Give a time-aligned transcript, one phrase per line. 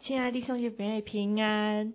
[0.00, 1.92] 亲爱的弟兄姐妹平安，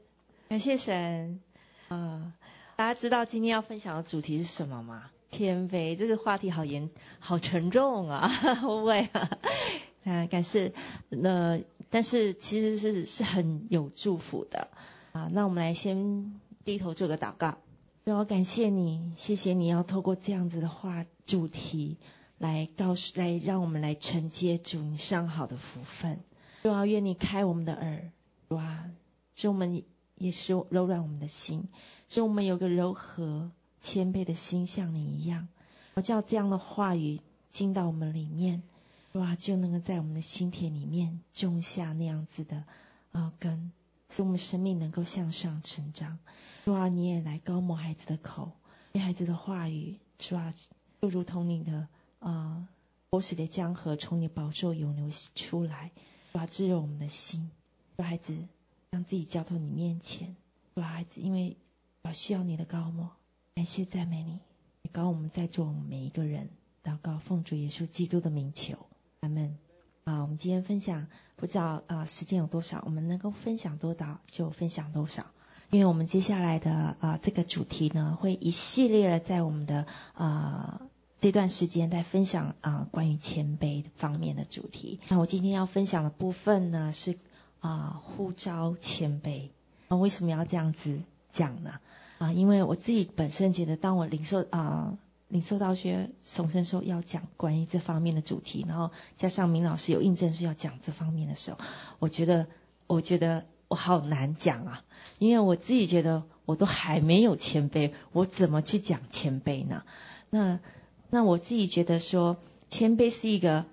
[0.48, 1.42] 感谢神。
[1.88, 2.31] 呃，
[2.76, 5.10] 大家知道今天要分享的主题是什么吗？
[5.31, 9.29] 谦卑，这个话题好严，好沉重啊，会不会啊？
[10.04, 10.71] 啊，感谢。
[11.10, 14.67] 那但是其实是是很有祝福的
[15.11, 15.27] 啊。
[15.31, 17.57] 那我们来先低头做个祷告。
[18.03, 21.97] 让我感谢你，谢谢你要透过这样子的话主题
[22.37, 26.19] 来告诉，来让我们来承接主你上好的福分。
[26.66, 28.11] 主啊，愿你开我们的耳，
[28.50, 28.89] 主啊，
[29.36, 29.83] 使我们
[30.15, 31.69] 也是柔软我们的心，
[32.10, 33.52] 使我们有个柔和
[33.82, 35.48] 谦卑的心，像你一样。
[35.94, 38.64] 我叫这样的话语进到我们里面，
[39.14, 42.64] 主啊，就能够在我们的心田里面种下那样子的
[43.12, 43.72] 啊根，
[44.10, 46.18] 使我们生命能够向上成长。
[46.63, 48.54] 主啊，你也来高抹孩子的口，
[48.94, 50.52] 愿孩子的话语，主啊，
[51.00, 52.68] 就如同你的啊
[53.12, 55.91] 活水的江河从你宝座涌流出来。
[56.36, 57.50] 主啊，滋润我们的心，
[57.96, 58.36] 主孩子
[58.90, 60.36] 让自己交托你面前。
[60.76, 61.56] 主孩子，因为
[62.02, 63.12] 我需要你的膏抹，
[63.55, 64.39] 感谢赞美你，
[64.81, 66.50] 也膏我们在座每一个人。
[66.83, 68.77] 祷告奉主耶稣基督的名求，
[69.22, 69.58] 阿门。
[70.03, 75.27] 啊，我们今天分享不知道啊时间有多少，我们能够分享多少就分享多少，
[75.70, 80.81] 因为我们接下来的啊这个主题呢，会一系列的在我们的啊。
[81.25, 84.99] 这段时间在分享啊关于谦卑方面的主题。
[85.07, 87.17] 那我今天要分享的部分呢是
[87.61, 89.49] 啊呼召谦卑。
[89.87, 91.79] 那为什么要这样子讲呢？
[92.19, 101.57] 啊，因为我自己本身觉得，当我领受啊领受到学重生说要讲关于这方面的主题，然后加上明老师有印证是要讲这方面的时候，
[101.97, 102.45] 我觉得
[102.85, 104.83] 我觉得我好难讲啊，
[105.17, 109.81] 因为我自己觉得我都还没有谦卑，我怎么去讲谦卑呢？
[110.29, 110.59] 那
[111.09, 112.38] 那我自己觉得说，
[112.70, 113.66] 谦卑是一个，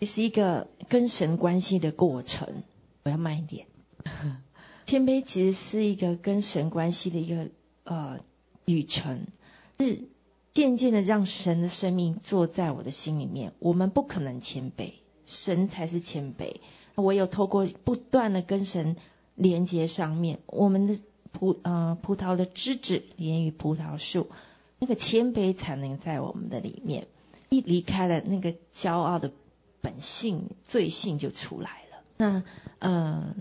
[0.00, 2.62] 是一个跟神关系的过程。
[3.02, 3.66] 我要慢一点。
[4.86, 7.48] 谦卑其实是一个跟神关系的一个
[7.84, 8.20] 呃
[8.64, 9.26] 旅程，
[9.78, 10.04] 是
[10.52, 13.52] 渐渐的让神的生命坐在我的心里面。
[13.58, 14.92] 我们不可能谦卑，
[15.26, 16.56] 神才是谦卑。
[16.94, 18.96] 我有透过不断的跟神
[19.34, 20.98] 连接上面，我们的
[21.32, 24.28] 葡呃葡萄的枝子连于葡萄树。
[24.78, 27.06] 那个谦卑才能在我们的里面，
[27.48, 29.32] 一离开了那个骄傲的
[29.80, 32.02] 本性，罪性就出来了。
[32.18, 32.42] 那，
[32.78, 33.34] 呃，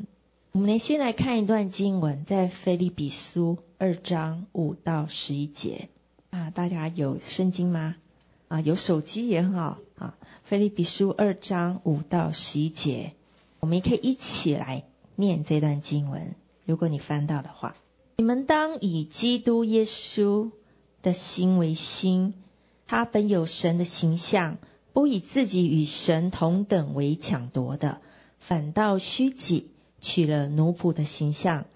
[0.54, 5.90] 我们先来看一段经文，在腓立比书二章五到十一节
[6.30, 7.98] 啊，大家有圣经吗？
[8.48, 10.18] 啊，有手机也好啊。
[10.46, 13.14] 腓立比书二章五到十一节，
[13.60, 14.86] 我们也可以一起来
[15.16, 16.34] 念这段经文。
[16.64, 17.76] 如果你翻到的话，
[18.18, 20.52] 你们当以基督耶稣。
[21.06, 22.34] 的心为心，
[22.88, 24.58] 他本有神的形象，
[24.92, 28.02] 不以自己与神同等为抢夺的，
[28.40, 29.70] 反倒虚己，
[30.02, 31.68] 取了奴仆的形象，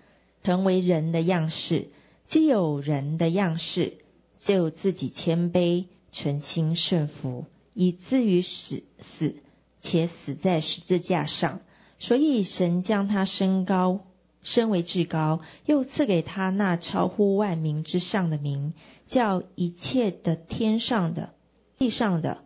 [0.43, 1.89] 成为人的样式。
[2.25, 3.99] 既有人的样式，
[4.39, 9.35] 就自己谦卑，存心顺服，以至于死，死，
[9.79, 11.61] 且死在十字架上。
[11.99, 14.07] 所以神将他升高。
[14.41, 18.73] 身为至高，又赐给他那超乎万民之上的名，
[19.05, 21.33] 叫一切的天上的、
[21.77, 22.39] 地上的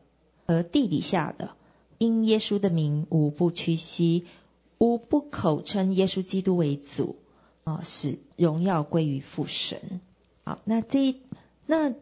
[0.48, 1.52] 和地底下的，
[1.98, 4.26] 因耶稣的名，无不屈膝，
[4.78, 7.16] 无不口称耶稣基督为主，
[7.64, 10.02] 啊，使荣耀归于父神。
[10.44, 11.22] 好，那这一
[11.66, 11.94] 那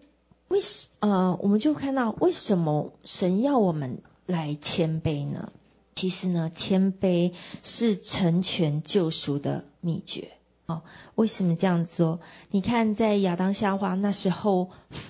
[0.48, 5.52] 为什呃，我们就看到为什么神要我们来谦卑呢？
[5.94, 10.32] 其实呢，谦卑是成全救赎的秘诀。
[10.68, 10.84] 哦，
[11.16, 12.22] 为什么这样说？
[12.50, 14.70] 你看，在亚当夏娃那时候，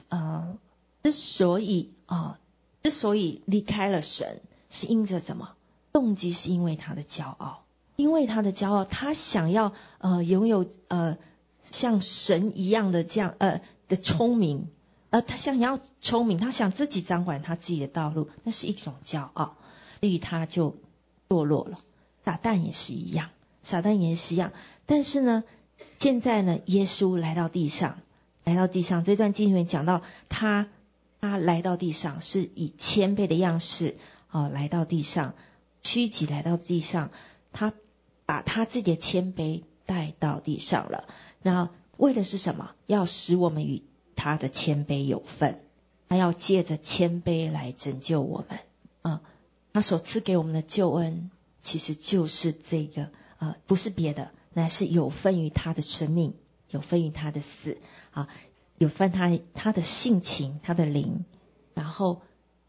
[0.09, 0.57] 呃，
[1.03, 2.39] 之所以啊、
[2.81, 5.53] 之所以离开了神，是因着什么？
[5.93, 7.63] 动机是因为他的骄傲，
[7.95, 11.17] 因为他的骄傲，他想要呃拥有呃
[11.61, 14.69] 像神一样的这样呃的聪明，
[15.09, 19.57] 呃，他想要聪明，他想自己掌管他自己的道路，那是一种骄傲。
[19.99, 20.77] 所以他就
[21.29, 21.77] 堕落了，
[22.25, 23.29] 撒旦也是一样，
[23.63, 24.53] 撒旦也是一样。
[24.85, 25.43] 但是呢，
[25.99, 27.99] 现在呢，耶稣来到地上，
[28.43, 30.67] 来到地上，这段经文讲到他，
[31.19, 33.97] 他来到地上是以谦卑的样式
[34.29, 35.35] 啊，来到地上，
[35.83, 37.11] 屈己来到地上，
[37.51, 37.73] 他
[38.25, 41.07] 把他自己的谦卑带到地上了。
[41.41, 42.71] 然后为的是什么？
[42.87, 43.83] 要使我们与
[44.15, 45.61] 他的谦卑有份，
[46.09, 48.59] 他要借着谦卑来拯救我们
[49.01, 49.21] 啊。
[49.73, 51.31] 他所赐给我们的救恩，
[51.61, 53.09] 其实就是这个、
[53.41, 56.35] 呃，不是别的，乃是有分于他的生命，
[56.69, 57.79] 有分于他的死
[58.11, 58.29] 啊，
[58.77, 61.25] 有分他他的性情，他的灵，
[61.73, 62.21] 然后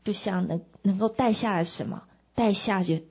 [0.02, 2.04] 就像能能够带下来什么，
[2.34, 3.02] 带下就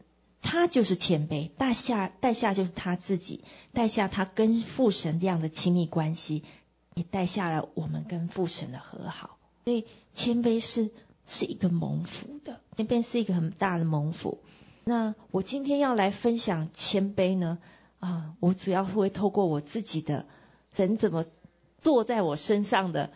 [0.41, 3.43] 他就是谦卑，带下带下就是他自己，
[3.73, 6.43] 带下他跟父神这样的亲密关系，
[6.95, 9.37] 也带下了我们跟父神的和好。
[9.65, 10.89] 所以谦卑是
[11.27, 14.39] 是一个蒙福的，谦卑是一个很大的蒙福。
[14.83, 17.59] 那我今天要来分享谦卑呢，
[17.99, 20.25] 啊，我主要是会透过我自己的
[20.73, 21.25] 神怎么
[21.81, 23.11] 坐在我身上的。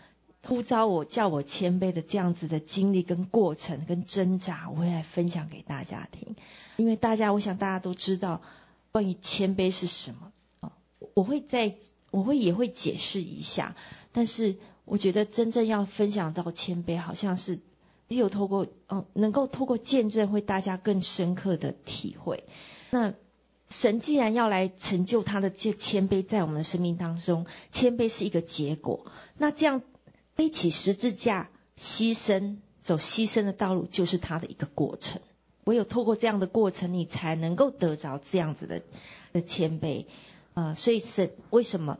[0.47, 6.35] 呼召我，叫我谦卑的这样子的经历跟过程跟挣扎，我会来分享给大家听。
[6.77, 8.43] 因为大家，我想大家都知道
[8.91, 10.71] 关于谦卑是什么啊，
[11.15, 11.77] 我会在，
[12.11, 13.75] 我会也会解释一下。
[14.11, 17.59] 但是我觉得真正要分享到谦卑，好像是
[18.09, 22.43] 只有透过嗯，能够透过见证，会大家更深刻的体会。
[22.91, 23.13] 那
[23.69, 29.05] 神既然要来成就他的这谦卑在我们的生命当中，谦卑是一个结果。
[29.37, 29.81] 那这样。
[30.37, 35.21] 背起十字架，牺牲，走牺牲的道路，就是他的一个过程。
[35.63, 38.81] 唯有透过这样的过程，你才能够得着这样子的
[39.31, 40.07] 的谦卑。
[40.53, 41.99] 啊、所以是为什么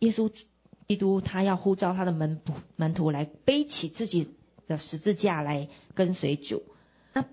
[0.00, 0.32] 耶稣
[0.88, 4.30] 基督他要呼召他的门徒门徒来背起自己
[4.66, 6.62] 的十字架来跟随主？
[7.12, 7.24] 那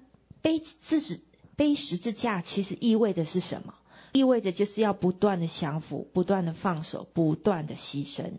[0.42, 1.22] 背自己
[1.56, 3.74] 背十字架，其实意味着是什么？
[4.14, 8.32] 意味着就是要不断的降服，不断的放手，不断的牺牲，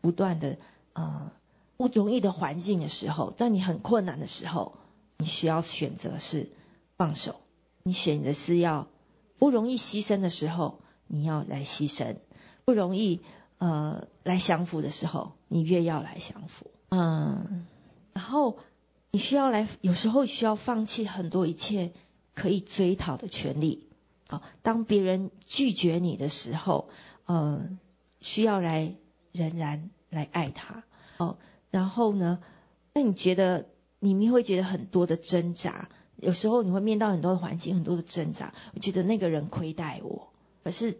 [0.00, 0.58] 不断的。
[0.92, 1.32] 呃
[1.76, 4.76] 不容易的环境的时候，当你很困难的时候，
[5.16, 6.50] 你需要选择是
[6.98, 7.36] 放手。
[7.82, 8.86] 你选择是要
[9.38, 12.16] 不容易牺牲的时候，你要来牺牲；
[12.66, 13.20] 不容易
[13.56, 16.70] 呃来降服的时候，你越要来降服。
[16.90, 17.66] 嗯，
[18.12, 18.58] 然后
[19.10, 21.92] 你需要来，有时候需要放弃很多一切
[22.34, 23.86] 可以追讨的权利。
[24.28, 26.88] 啊，当别人拒绝你的时候，
[27.26, 27.78] 嗯，
[28.20, 28.94] 需要来
[29.32, 30.84] 仍然来爱他。
[31.16, 31.36] 哦。
[31.70, 32.40] 然后呢，
[32.94, 33.66] 那你觉得
[33.98, 38.54] 你你会觉得很多的挣扎，有时候你会面到很多的环境，很多的挣扎。
[38.74, 40.98] 我觉得那个人亏待我，可是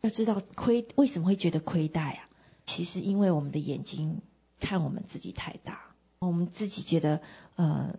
[0.00, 2.28] 要知道亏为什么会觉得亏待啊？
[2.66, 4.22] 其实因为我们的眼睛
[4.58, 5.91] 看我们自己太大，
[6.26, 7.20] 我们自己觉得
[7.56, 7.96] 呃，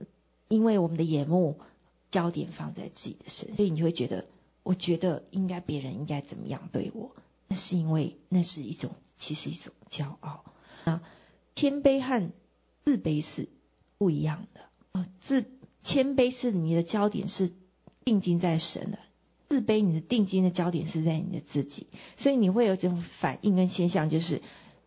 [0.48, 1.60] 因为我们的眼目
[2.10, 4.25] 焦点放在自己的身，所以你就会觉得，
[4.64, 7.12] 我觉得应该别人应该怎么样对我？
[7.48, 10.46] 那是因为那是一种其实一种骄傲
[10.86, 11.02] 啊。
[11.54, 12.31] 谦卑和
[12.84, 13.50] 自卑是
[13.98, 14.62] 不一样的
[14.92, 15.08] 啊！
[15.20, 15.46] 自
[15.81, 17.52] 谦卑是你的焦点是
[18.04, 19.00] 定睛在神的，
[19.50, 21.88] 自卑你的定睛的焦点是在你的自己，
[22.18, 24.42] 所以你会有这种反应跟现象，就是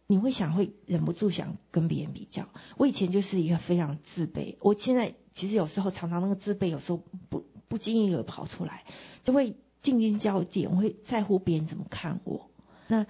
[0.07, 2.49] 你会想会忍不住想跟别人比较。
[2.77, 8.85] 我以前就是一个非常自卑，我现在其实有时候常常那个自卑有时候不不经意的跑出来，
[9.25, 12.51] 就会定睛焦点，我会在乎别人怎么看我。
[12.89, 13.07] 那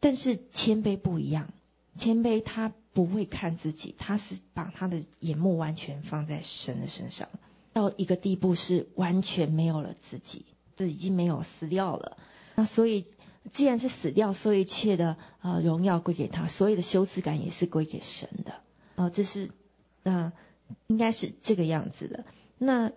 [0.00, 1.52] 但是谦卑不一样，
[1.96, 2.72] 谦卑他。
[2.94, 7.28] 不会看自己，他是把他的眼目完全放在神的身上，
[7.72, 12.16] 到一个地步是完全没有了自己，这已经没有死掉了。
[12.56, 13.04] 那所以，
[13.52, 18.54] 既然是死掉，所有一切的呃荣耀归给他，所有的羞耻感也是归给神的。
[18.96, 19.50] 啊、这是
[20.02, 20.32] 那、
[20.86, 22.24] 应该是这个样子的。
[22.58, 22.92] 那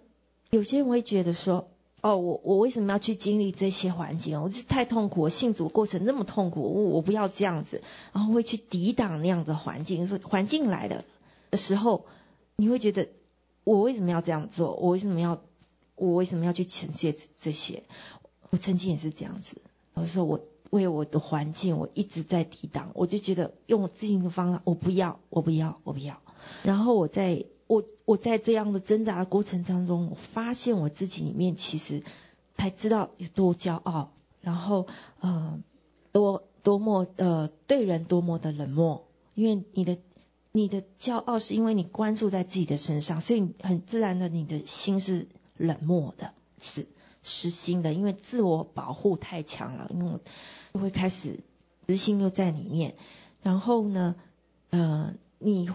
[0.50, 1.70] 有些人会觉得说。
[2.04, 4.42] 哦，我我为什么要去经历这些环境？
[4.42, 10.08] 我就是太痛苦，我信主过程那么痛苦，我我不要这样子，然后会去抵挡那样的环境。
[10.08, 11.06] 说环境来了
[11.52, 12.08] 的时候，
[12.56, 13.10] 你会觉得
[13.64, 14.74] 我为什么要这样做？
[14.74, 15.44] 我为什么要
[15.94, 17.84] 我为什么要去承接这些？
[18.50, 19.62] 我曾经也是这样子，
[19.94, 20.40] 我说我
[20.70, 26.22] 为我的环境，我一直在抵挡，我就觉得用我自己的方法，我不要，我不要，我不要。
[26.64, 27.46] 然后我在。
[27.68, 32.04] 我我在这样的挣扎的过程当中，我发现我自己里面其实
[32.58, 34.12] 才知道有多骄傲，
[34.42, 34.88] 然后
[35.22, 35.58] 呃
[36.12, 39.98] 多多么呃对人多么的冷漠，因为你的
[40.52, 46.88] 你的骄傲是因为你关注在自己的身上，所以很自然的你的心是冷漠的，是
[47.24, 50.20] 失心的，因为自我保护太强了，因为
[50.74, 51.40] 就会开始
[51.88, 52.96] 私心又在里面，
[53.42, 54.16] 然后呢
[54.70, 55.70] 呃你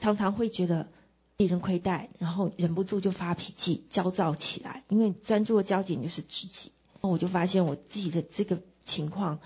[0.00, 0.88] 常常会觉得。
[1.34, 6.70] 被人亏待，然后忍不住就发脾气、焦躁起来，因为专注的焦点就是自己。
[7.00, 9.40] 那我就发现我自己的这个情况，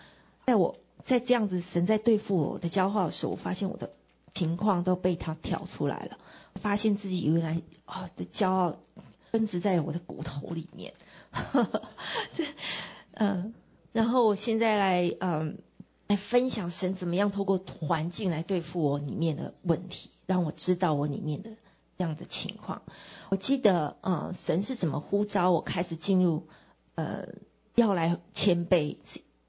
[0.44, 3.92] 在我在这样子神在对付我的骄傲的时候，我发现我的
[4.34, 6.18] 情况都被他挑出来了。
[6.56, 8.76] 发现自己原来啊、的骄傲
[9.32, 10.92] 根植在我的骨头里面。
[12.34, 12.44] 这
[13.14, 13.54] 嗯，
[13.92, 15.58] 然后我现在来嗯
[16.08, 21.50] 来分享神怎么样透过环境来对付我里面的问题，让我知道我里面的。
[21.98, 22.82] 这样的情况，
[23.30, 26.46] 我记得，呃，神是怎么呼召我开始进入，
[26.94, 27.28] 呃，
[27.74, 28.98] 要来谦卑。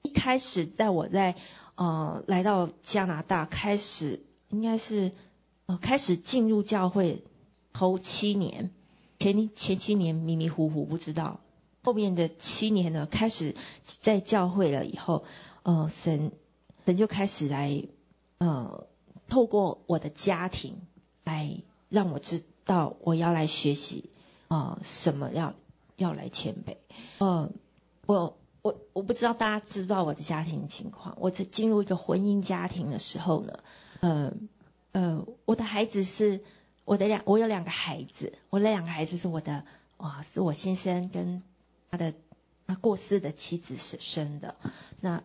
[0.01, 1.35] 一开始，在我在
[1.75, 5.11] 呃来到加拿大，开始应该是
[5.65, 7.25] 呃开始进入教会
[7.73, 8.71] 头七年，
[9.19, 11.41] 前前七年迷迷糊糊不知道，
[11.87, 15.23] 后面的七年呢，开始在教会了以后，
[15.63, 16.33] 呃，神
[16.85, 17.81] 神就开始来，
[18.39, 18.87] 呃，
[19.29, 20.81] 透过我的家庭
[21.23, 24.09] 来让我知道我要来学习，
[24.49, 25.53] 呃，什么要
[25.95, 26.75] 要来谦卑。
[27.19, 27.51] 呃，
[28.05, 31.17] 我我我不知道大家知道我的家庭情况。
[31.21, 33.59] 我在进入一个婚姻家庭的时候呢，
[34.01, 34.33] 呃
[34.91, 36.43] 呃，我的孩子是
[36.83, 39.63] 我的两，我有两个孩子，我的两个孩子是我的，
[39.95, 41.41] 哇，是我先生跟。
[41.89, 42.13] 他的
[42.65, 44.55] 他过世的妻子所生的，
[44.99, 45.23] 那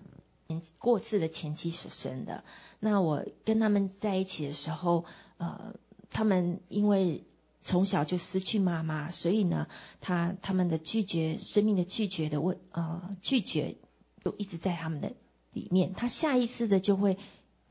[0.79, 2.45] 过世的前妻所生的。
[2.79, 5.05] 那我跟他们在一起的时候，
[5.39, 5.75] 呃，
[6.11, 7.25] 他们因为
[7.63, 9.69] 从小就失去妈妈，所以呢，
[10.01, 13.77] 他他们的拒绝生命的拒绝的问，呃，拒绝
[14.23, 15.13] 都一直在他们的
[15.53, 17.19] 里面，他下意识的就会。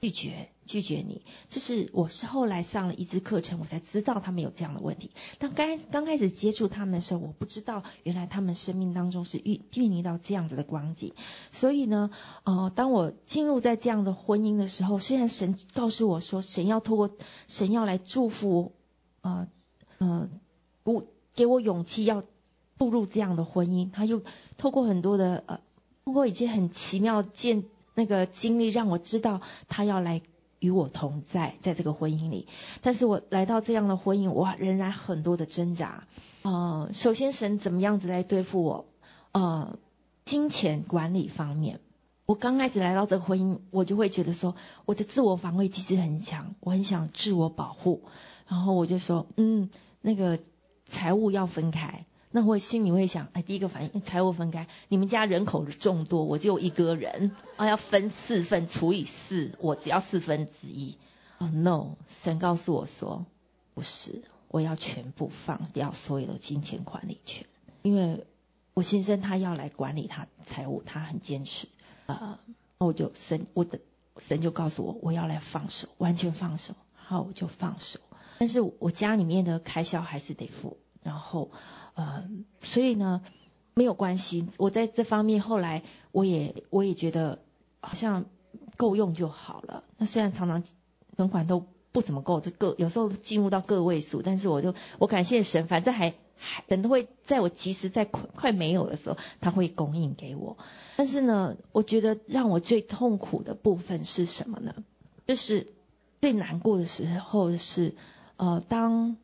[0.01, 5.12] 拒绝拒绝你，这是我是后来上了一支课程，我才知道他们有这样的问题。
[5.38, 11.13] 当刚刚开始接触他们的时候，我不知道原来他们生命当中是遇面临到这样子的光景。
[11.51, 12.10] 所以呢，
[12.46, 17.12] 呃，当我进入在这样的婚姻的时候，虽然神告诉我说，神要透过
[17.48, 18.72] 神要来祝福，
[19.22, 19.48] 呃
[20.00, 20.29] 呃，
[20.81, 22.24] 不给我勇气要
[22.79, 24.24] 步入这样的婚姻，他又
[24.58, 25.62] 透过很多的呃，
[26.05, 27.65] 通过一些很奇妙见。
[27.93, 30.21] 那个经历让我知道他要来
[30.60, 32.48] 与我同在，在这个婚姻里。
[32.81, 36.05] 但是我来到这样的婚姻，我仍然很多的挣扎。
[36.43, 38.86] 呃，首先神怎么样子来对付我？
[39.31, 39.77] 呃，
[40.25, 41.79] 金钱管理方面，
[42.25, 44.55] 我刚开始来到这个婚姻，我就会觉得说，
[44.86, 48.03] 我的自我防卫机制很强，我很想自我保护。
[48.48, 49.69] 然后我就说，嗯，
[50.01, 50.39] 那个
[50.86, 52.05] 财务要分开。
[52.33, 54.67] 那我心里会想，哎，第一个反应，财务分开。
[54.88, 60.97] 你们家人口众多，我只有一个人，啊，要分四份除以四，我只要四分之一。
[61.39, 63.25] 哦，no，神告诉我说，
[63.73, 67.45] 不是，我要全部放掉所有的金钱管理权，
[67.81, 68.25] 因为
[68.73, 71.67] 我先生他要来管理他财务，他很坚持。
[72.05, 72.39] 啊，
[72.77, 73.79] 那我就神，我的
[74.19, 76.75] 神就告诉我，我要来放手，完全放手。
[76.93, 78.00] 好，我就放手。
[78.38, 81.51] 但是我家里面的开销还是得付，然后。
[81.93, 82.24] 呃，
[82.63, 83.22] 所以呢，
[83.74, 84.48] 没有关系。
[84.58, 87.43] 我在这方面后来，我也我也觉得
[87.81, 88.25] 好像
[88.77, 89.84] 够用就好了。
[89.98, 90.63] 那虽然常常
[91.17, 100.58] 存款都不怎么够，这个有时候进入到个位数，但是我就我感谢神，反正还还等都会在我即使在快快没有的时候，他会供应给我。
[100.96, 104.75] 但是呢，我觉得让我最痛苦的部分是什么呢？
[105.27, 105.67] 就是
[106.22, 107.96] 最难过的时候是
[108.38, 109.17] 呃当。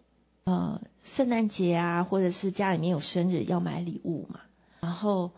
[0.48, 4.40] 呃，圣诞节啊，或者是家里面有生日要买礼物嘛，
[4.80, 5.34] 然后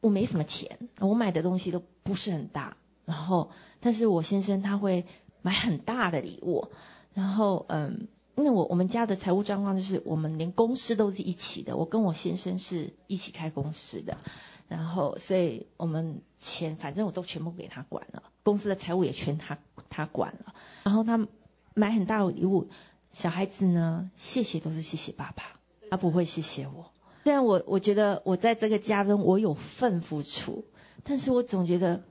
[0.00, 5.04] 我没什么钱，我买的东西都不是很大，然后但是我先生他会
[5.42, 6.68] 买很大的礼物，
[7.12, 14.16] 然后嗯，因为我我们家的财务状况就是我们连公司都是一起的，我跟我先生是一起开公司的，
[14.66, 19.58] 然后所以我们钱反正我都全部给他管了，公司的财务也全他
[19.90, 20.54] 他管了，
[20.84, 21.28] 然后他
[21.74, 22.70] 买很大的礼物。
[23.14, 25.44] 小孩子呢，谢谢都是谢谢爸爸，
[25.88, 26.90] 他不会谢谢我。
[27.22, 30.64] 虽然我我觉得我在这个家中我有份付出，
[31.04, 32.02] 但是我总觉得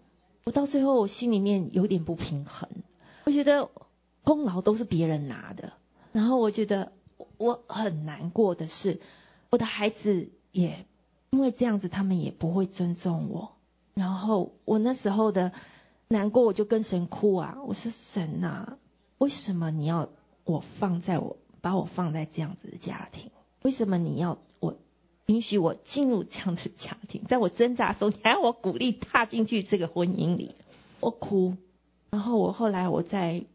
[0.45, 2.69] 我到最后我心里面有点不平衡。
[3.25, 3.69] 我觉得
[4.23, 5.73] 功劳都是别人拿的，
[6.13, 6.93] 然后我觉得
[7.35, 9.01] 我很难过的是，
[9.49, 10.85] 我的孩子也
[11.31, 13.57] 因为这样子，他们也不会尊重我。
[13.93, 15.51] 然后我那时候的
[16.07, 18.77] 难过，我就跟神哭啊，我说神啊，
[19.17, 20.07] 为什么你要？
[20.45, 23.31] 我放在我把我放在这样子的家庭，
[23.61, 24.77] 为什么你要我
[25.25, 27.23] 允许我进入这样的家庭？
[27.29, 30.55] 在我挣扎的时候，你还要我鼓励踏进去这个婚姻里？
[30.99, 31.55] 我哭，
[32.09, 33.45] 然后我后来我在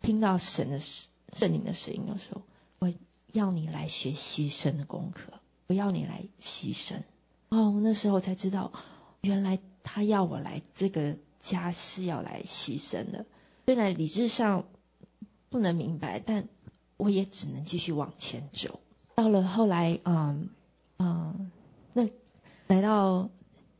[0.00, 2.40] 听到神的圣灵的声音的时候，
[2.78, 2.90] 我
[3.32, 5.34] 要你来学牺牲的功课，
[5.66, 7.02] 我要你来牺牲。
[7.50, 8.72] 哦，那时候我才知道，
[9.20, 13.26] 原来他要我来这个家是要来牺牲的。
[13.66, 14.64] 虽然理智上。
[15.50, 16.48] 不能明白，但
[16.96, 18.80] 我也只能继续往前走。
[19.14, 20.50] 到了后来，嗯
[20.98, 21.50] 嗯，
[21.92, 22.08] 那
[22.66, 23.30] 来到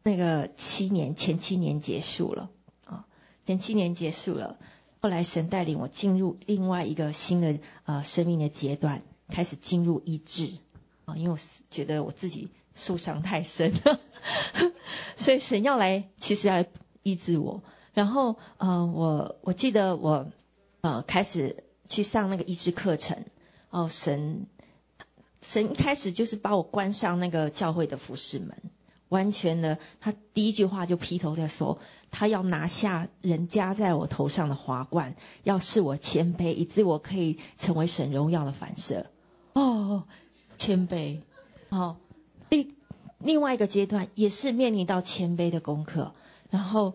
[0.02, 2.50] 那个七年，前七年结束了
[2.84, 3.06] 啊，
[3.44, 4.56] 前七年结束了。
[5.00, 10.58] 后来神带领我进入另外一个新的呃生命的阶段，开始进入医治
[11.04, 11.38] 啊，因为我
[11.70, 14.00] 觉得我自己受伤太深了，
[15.16, 16.66] 所以神要来，其实要来
[17.02, 17.62] 医治我。
[17.94, 20.28] 然后呃，我我记得我。
[20.80, 23.24] 呃，开始去上那个医治课程。
[23.70, 24.46] 哦，神，
[25.42, 28.56] 神一开始就是把我关上那个教会的服侍门，
[29.08, 31.78] 完全的，他第一句话就劈头在说，
[32.10, 39.06] 他要拿下人加在我头上的华冠，要使我谦卑，以致我可以成为神荣耀的反射。
[39.52, 40.04] 哦，
[40.56, 41.20] 谦卑。
[41.68, 41.96] 哦，
[42.48, 42.74] 第
[43.18, 46.14] 另外一个阶段也是面临到谦卑的功课。
[46.50, 46.94] 然后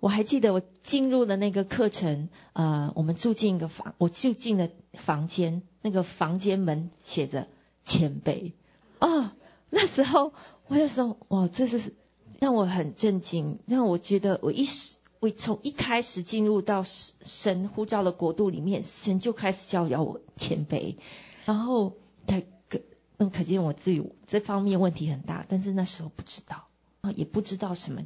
[0.00, 7.46] 我还记得我进入的那个课程，呃，我们住进一个房，我住进了房间，那个房间门写着
[7.84, 8.52] 谦卑。
[8.98, 9.30] 哦，
[9.70, 10.32] 那时候
[10.66, 11.94] 我就说，哇，这是
[12.38, 14.96] 让我很震惊，让我觉得我一时。
[15.22, 20.96] 我从一开始进入到神呼召的国度里面，神就开始教导我谦卑，
[21.44, 21.92] 然后
[22.26, 22.40] 才
[22.70, 22.80] 可
[23.18, 26.68] 那可见我自己这方面问题很大，但是那时候不知道
[27.02, 28.00] 啊，也不知道什么，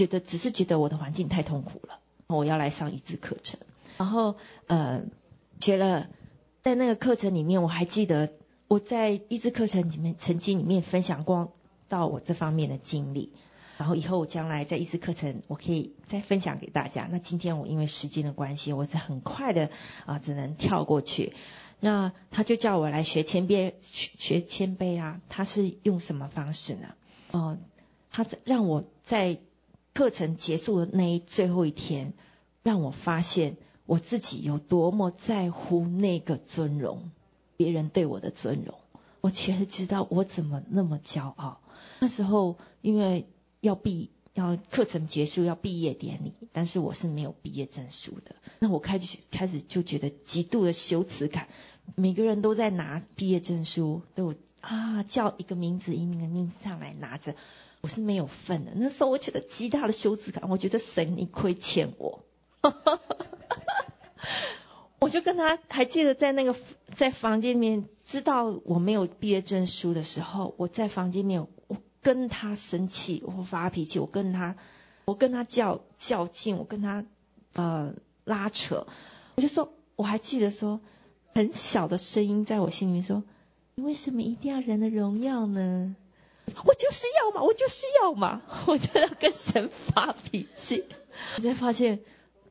[0.00, 3.60] 觉得只是觉得我的环境太痛苦了，我要来上医治课程，
[3.98, 5.02] 然后呃，
[5.60, 6.08] 学了
[6.62, 8.32] 在那个课程里面，我还记得
[8.66, 11.52] 我在医治课程里面曾经里面分享过
[11.90, 13.30] 到我这方面的经历。
[13.76, 17.06] 然后以后我将来在医治课程，我可以再分享给大家。
[17.10, 19.68] 那今天我因为时间的关系，我是很快的
[20.06, 21.34] 啊，只能跳过去。
[21.78, 25.20] 那他就叫我来学谦卑，学谦卑啊。
[25.28, 26.88] 他是用什么方式呢？
[27.32, 27.58] 哦、呃，
[28.10, 29.40] 他让我在
[29.94, 32.14] 课程结束的那一最后一天，
[32.62, 33.56] 让我发现
[33.86, 37.10] 我自己有多么在乎那个尊荣，
[37.56, 38.78] 别人对我的尊荣。
[39.20, 41.60] 我其实知道我怎么那么骄傲。
[41.98, 43.26] 那时候因为。
[43.62, 48.36] 要毕要课程结束要毕业典礼，但是我是没有毕业证书的。
[48.58, 51.48] 那我开始开始就觉得极度的羞耻感。
[51.94, 57.34] 每个人都在拿毕业证书，都啊叫一个名字一名的名字上来拿着，
[57.80, 58.72] 我是没有份的。
[58.74, 62.24] 那时候我觉得极大的羞耻感，我觉得神你亏欠我。
[65.00, 66.54] 我就跟他还记得在那个
[66.94, 71.76] 在房间里面知道我没有毕业证书的时候，我在房间里面我。
[72.02, 74.56] 跟他生气，我发脾气，我跟他，
[75.04, 77.04] 我跟他较较劲，我跟他
[77.52, 77.92] 呃
[78.24, 78.86] 拉扯，
[79.34, 80.80] 我就说，我还记得说，
[81.34, 83.22] 很小的声音在我心里面说，
[83.74, 85.94] 你为什么一定要人的荣耀呢？
[86.64, 90.84] 我就是要嘛，我就是要嘛，我就要跟神发脾气。
[91.36, 92.00] 我才发现，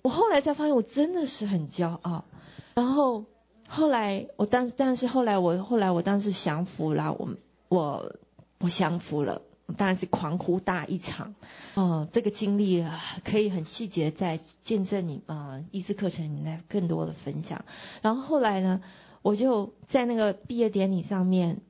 [0.02, 2.26] 我后来才发现，我真的是很骄傲。
[2.74, 3.26] 然后
[3.68, 7.30] 后来，我当时，但是后来我后来我当时降服了，我
[7.68, 8.16] 我。
[8.62, 9.42] 我降服了，
[9.78, 11.34] 当然是狂呼大一场。
[11.76, 12.86] 哦，这个经历
[13.24, 17.64] 可以很细节在见证你啊，医治课程里面更多的分享。
[18.02, 18.82] 然后后来呢，
[19.22, 21.62] 我就在那个毕业典礼上面，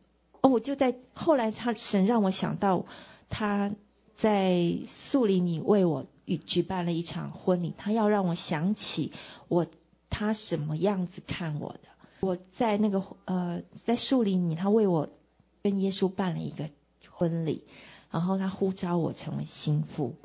[0.50, 2.86] 我就在后来他神让我想到
[3.30, 3.72] 他
[4.16, 9.14] 在树林里为我举举办了一场婚礼，他要让我想起
[9.48, 9.66] 我
[10.10, 11.80] 他什么样子看我的。
[12.20, 15.10] 我在那个呃在树林里，他为我
[15.64, 16.70] 跟耶稣办了一个。
[17.12, 17.66] 婚礼，
[18.12, 20.16] 然后他呼召我成为新妇，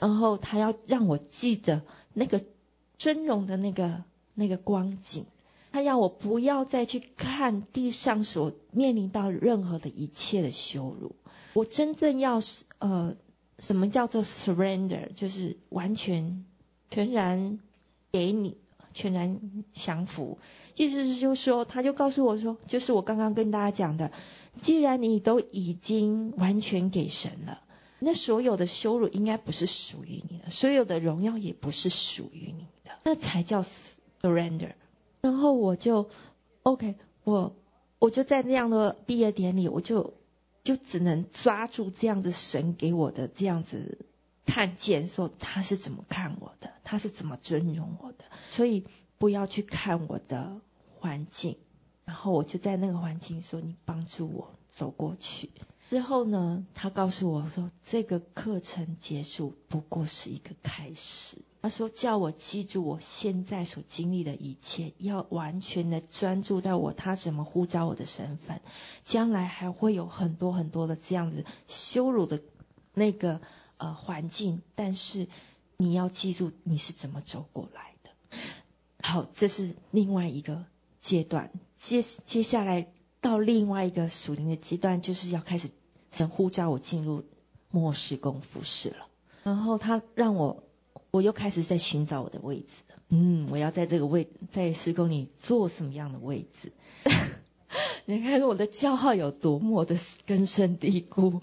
[0.00, 1.80] 然后他要让我记得
[2.12, 2.44] 那个
[2.98, 4.02] 尊荣的那个
[4.34, 5.24] 那个光景，
[5.72, 11.16] 他要我不要再去看地上所面临到任何的一切的羞辱，
[11.54, 12.40] 我真正要
[12.78, 13.16] 呃，
[13.58, 16.44] 什么叫做 surrender，就是完全
[16.90, 17.58] 全然
[18.12, 18.58] 给你，
[18.92, 19.40] 全然
[19.72, 20.38] 降服，
[20.76, 24.12] 意思是就是说，他就告诉我说，就是我刚刚跟大家讲的。
[24.60, 27.62] 既然你都已经完全给神了，
[27.98, 33.64] 那所有的羞辱应该不是属于你的，所有的荣耀也不是属于你的，那才叫
[34.20, 34.72] surrender。
[35.22, 36.10] 然后我就
[36.64, 37.56] OK，我
[37.98, 40.14] 我就在那样的毕业典礼，我就
[40.64, 44.04] 就只能抓住这样子神给我的这样子
[44.44, 48.84] 看见，说他是怎么看我的，他是怎么尊荣我的，所以
[49.18, 50.60] 不要去看我的
[50.98, 51.56] 环境。
[52.04, 55.50] 然后我就在那个环境说：“你帮助我走过去。”
[55.92, 68.62] 之后呢，他告诉我说：“这个课程结束不过是一个开始。”他说：“叫我记住我现在所经历的一切，要完全的专注到我他怎么呼召我的身份。
[69.04, 72.40] 将来还会有很多很多的这样子羞辱的
[72.94, 73.42] 那个
[73.76, 75.28] 呃环境，但是
[75.76, 78.38] 你要记住你是怎么走过来的。”
[79.06, 80.64] 好，这是另外一个
[81.00, 81.52] 阶段。
[81.76, 82.88] 接接下来
[83.20, 85.68] 到另外一个属灵的阶段，就是要开始
[86.12, 87.24] 神呼召我进入
[87.70, 89.06] 末世工服事了。
[89.42, 90.62] 然后他让我，
[91.10, 92.66] 我又开始在寻找我的位置。
[93.08, 96.72] 嗯，我要在这个位，在施工里做什么样的位置？
[98.06, 99.96] 你看我的骄傲有多么的
[100.26, 101.42] 根深蒂固。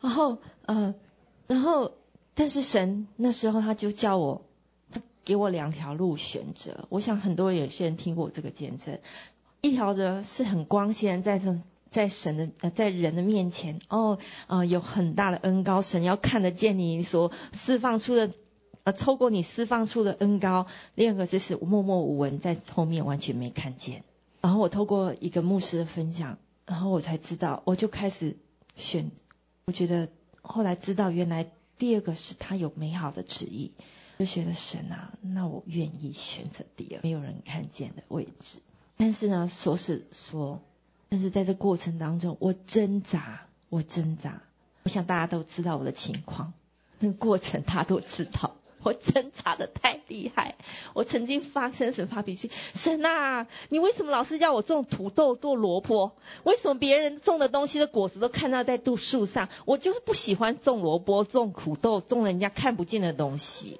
[0.00, 0.94] 然后，呃，
[1.46, 1.92] 然后，
[2.34, 4.46] 但是神那时候他就叫我，
[4.90, 6.86] 他给我两条路选择。
[6.88, 8.98] 我想很多有些人听过我这个见证。
[9.60, 11.58] 一条呢是很光鲜，在这
[11.90, 18.32] 在神的呃在人的面前哦啊、呃、有很大的恩高，神要看得见你所释放出的
[18.84, 20.66] 呃透过你释放出的恩高。
[20.94, 24.04] 另一个就是默默无闻，在后面完全没看见。
[24.40, 28.36] 然后我透过一个牧师的分享，然后我才知道，我就开始
[28.76, 29.10] 选，
[29.66, 30.08] 我觉得
[30.40, 33.72] 后来知道，原来第二个是他有美好的旨意，
[34.18, 38.60] 就觉得神啊，那我愿意选择第二，没有人看见的位置。
[38.96, 40.62] 但是呢，说是说，
[41.10, 44.40] 但是在这过程当中，我挣扎，我挣扎。
[44.84, 46.54] 我想大家都知道我的情况，
[47.00, 48.56] 那个过程他都知道。
[48.82, 50.54] 我挣扎的太厉害，
[50.94, 56.12] 我曾经发生神发脾气，神啊，你为什么老是叫我种土豆、做萝卜？
[56.44, 63.78] 为什么别人种的东西的果实都看到在杜树上，我就是不喜欢种萝卜、种土豆、种人家看不见的东西？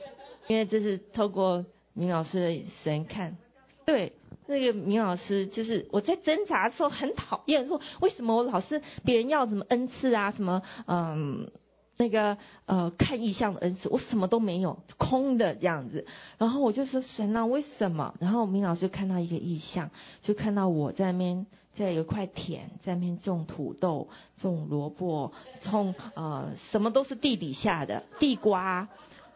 [0.49, 1.65] 因为这是透过
[1.95, 3.39] 明老师的神看，
[3.87, 4.13] 对，
[4.51, 11.51] 那个明老师就是我在挣扎的时候很讨厌，说为什么我老是别人要什么恩赐啊，什么嗯。
[11.97, 16.07] 那个呃，看意象的恩赐，我什么都没有，空的这样子。
[16.39, 18.15] 然后我就说神啊，为什么？
[18.21, 19.91] 然后明老师看到一个意象，
[20.23, 28.89] 就看到我在那边，在有一块田，在那边种土豆、种萝卜、种呃，什么都是地底下的地瓜。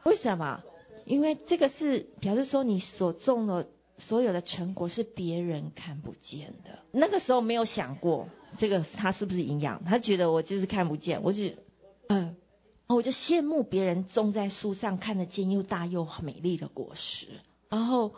[0.04, 0.62] 为什么？
[1.04, 6.78] 因为这个是表示说你所种的所有的成果是别人看不见的。
[6.92, 8.28] 那个时候没有想过
[8.58, 11.42] 这个他是不是营养，他觉得我就是看不见，我就
[12.08, 12.36] 嗯。
[12.86, 17.28] 呃我就羡慕别人种在树上看得见又大又美丽的果实，
[17.70, 18.14] 然后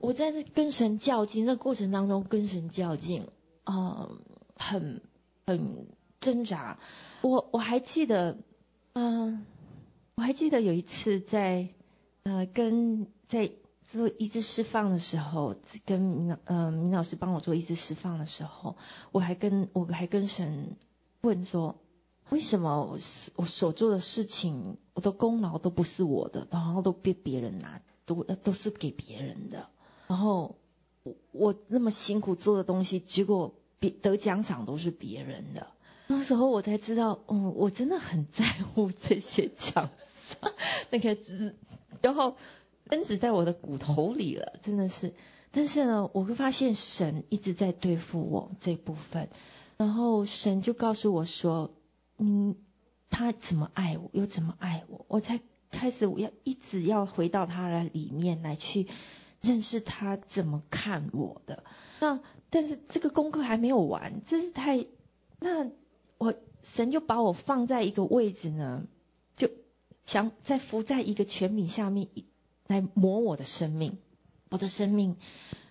[0.00, 3.28] 我在这跟神较劲，那过程当中跟神较劲，
[3.64, 4.18] 嗯，
[4.56, 5.02] 很
[5.46, 5.86] 很
[6.18, 6.80] 挣扎。
[7.22, 8.36] 我我还记得，
[8.92, 9.46] 嗯，
[10.16, 11.68] 我还记得有一次在
[12.24, 13.52] 呃跟在
[13.90, 18.76] 做医治释放的时候，跟明呃明老师帮我做医治释放的时候，
[19.12, 20.76] 我还跟我还跟神
[21.22, 21.76] 问说。
[22.30, 22.98] 为什么我
[23.36, 29.70] 我所做的事情，我的功劳都不是我的，然后都被别人拿，都都是给别人的。
[30.08, 30.58] 然后
[31.04, 35.68] 我我那么辛苦做的东西，结果别得奖赏都是别人的。
[36.08, 39.88] 那时候我才知道，嗯，我真的很在乎这些奖
[40.28, 40.52] 赏，
[40.90, 41.56] 那个只，
[42.02, 42.36] 然后
[42.88, 45.14] 根植在我的骨头里了，真的是。
[45.52, 49.28] 但是呢，我会发现神一直在对付我这部分，
[49.76, 51.72] 然后神就告诉我说。
[52.20, 52.56] 嗯，
[53.10, 55.06] 他怎么爱我，又怎么爱我？
[55.06, 55.38] 我才
[55.70, 58.88] 开始，我要一直要回到他的里面来去
[59.40, 61.62] 认识他怎么看我的。
[62.00, 62.18] 那
[62.50, 64.84] 但是这个功课还没有完，这是太……
[65.38, 65.70] 那
[66.18, 68.82] 我神就把我放在一个位置呢，
[69.36, 69.48] 就
[70.04, 72.08] 想再伏在一个权柄下面
[72.68, 73.98] 来磨我的生命，
[74.50, 75.16] 我的生命。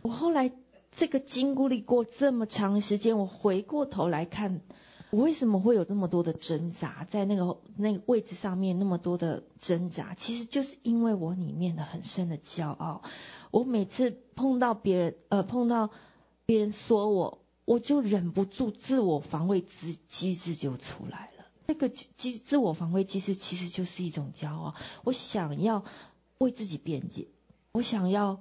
[0.01, 0.51] 我后来
[0.91, 4.60] 这个经历过这么长时间，我回过头来看。
[5.10, 13.03] 我为什么会有那么多的挣扎，在那个那个位置上面那么多的挣扎，其实就是因为我里面的很深的骄傲。
[13.49, 15.91] 我每次碰到别人，呃，碰到
[16.45, 21.45] 别人说我，我就忍不住自我防卫机机制就出来了。
[21.67, 24.75] 那个机自我防卫机制其实就是一种骄傲。
[25.05, 25.86] 我想要
[26.39, 27.28] 为自己辩解，
[27.71, 28.39] 我想要，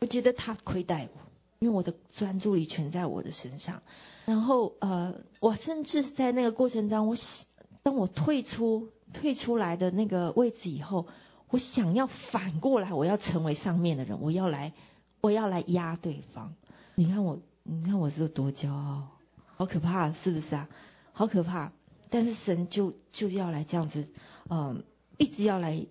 [0.00, 1.20] 我觉得他亏待我，
[1.58, 3.82] 因为我的专注力全在我的身上。
[4.24, 7.46] 然后呃，我甚至在那个过程当中，我想
[7.82, 11.06] 当我退出退出来的那个位置以后，
[11.50, 14.72] 我想要反过来，我要成为上面的人，我要来
[15.20, 16.54] 我要来压对方。
[16.94, 19.08] 你看我，你看我是有多骄傲，
[19.56, 20.68] 好可怕，是不是啊？
[21.12, 21.72] 好可怕！
[22.08, 24.08] 但是神就就要来这样子，
[24.48, 24.84] 嗯，
[25.18, 25.86] 一直要来。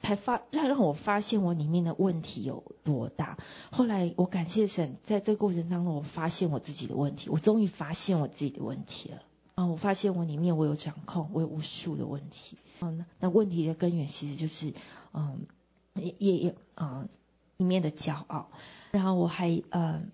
[0.00, 3.38] 才发让让我发现我里面的问题有多大。
[3.70, 9.22] 后来我感谢神，在这个过程当中，我发现我自己的问题，我终于发现我自己的问题了。
[9.56, 12.58] 啊，我发现我里面我有掌控，我有无数的问题。
[12.80, 14.74] 嗯，那问题的根源其实就是，
[15.14, 15.46] 嗯，
[15.94, 17.08] 也也嗯
[17.56, 18.50] 里面的骄傲。
[18.92, 20.10] 然后我还嗯，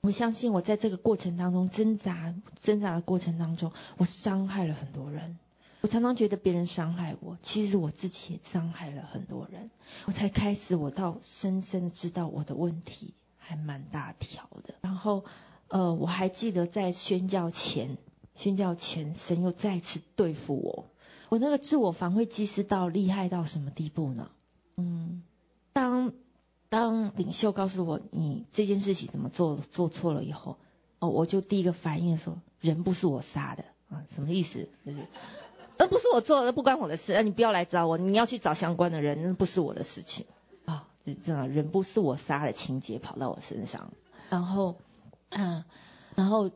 [0.00, 5.38] 我相信我在这个过程当中挣扎挣扎的过程当中，我伤害了很多人。
[5.86, 9.70] 我常常觉得别人伤害我，其实我自己也伤害了很多人。
[10.06, 14.74] 我才开始，我倒深深的知道我的问题还蛮大条的。
[14.80, 15.24] 然后，
[15.68, 17.98] 呃，我还记得在宣教前，
[18.34, 20.86] 宣教前，神又再次对付我。
[21.28, 24.32] 我那个自我防卫机制到厉害到什么地步呢？
[24.76, 25.22] 嗯，
[25.72, 26.14] 当
[26.68, 30.58] 当领袖告诉我你这件事情怎么做做错了以后，
[30.98, 34.68] 哦，我就第一个反应说，人不是我杀的啊，什么意思？
[34.84, 34.98] 就是。
[35.78, 37.12] 那不是我做的，不关我的事。
[37.12, 40.26] 那你不要来找我，你要去找相关的人，那不是我的事情
[40.64, 40.88] 啊。
[41.04, 43.92] 就这样，人不是我杀的情节跑到我身上，
[44.30, 44.76] 然后，
[45.28, 45.64] 嗯，
[46.14, 46.50] 然后，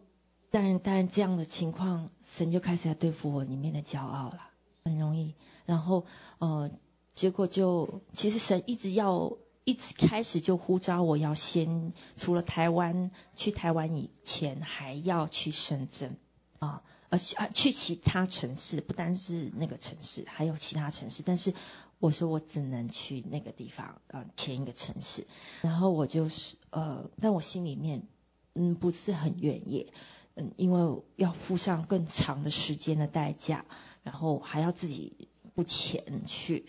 [0.50, 4.38] 但但这样的情况，神就开始要对付我里面的骄傲了，
[4.84, 5.34] 很容易。
[5.66, 6.04] 然后，
[6.38, 6.70] 呃，
[7.14, 16.16] 结果就其实神一直要，一直开始就呼召我要先除了台湾，去台湾以前还要去深圳。
[16.58, 16.82] 啊，
[17.18, 21.22] 去啊去其他城市，不单是那个城市，还有其他城市。
[21.24, 21.54] 但是
[21.98, 25.26] 我说我只能去那个地方，呃，前一个城市。
[25.62, 28.02] 然后我就是呃，但我心里面
[28.54, 29.92] 嗯不是很愿意，
[30.34, 33.64] 嗯，因为要付上更长的时间的代价，
[34.02, 36.66] 然后还要自己付钱去，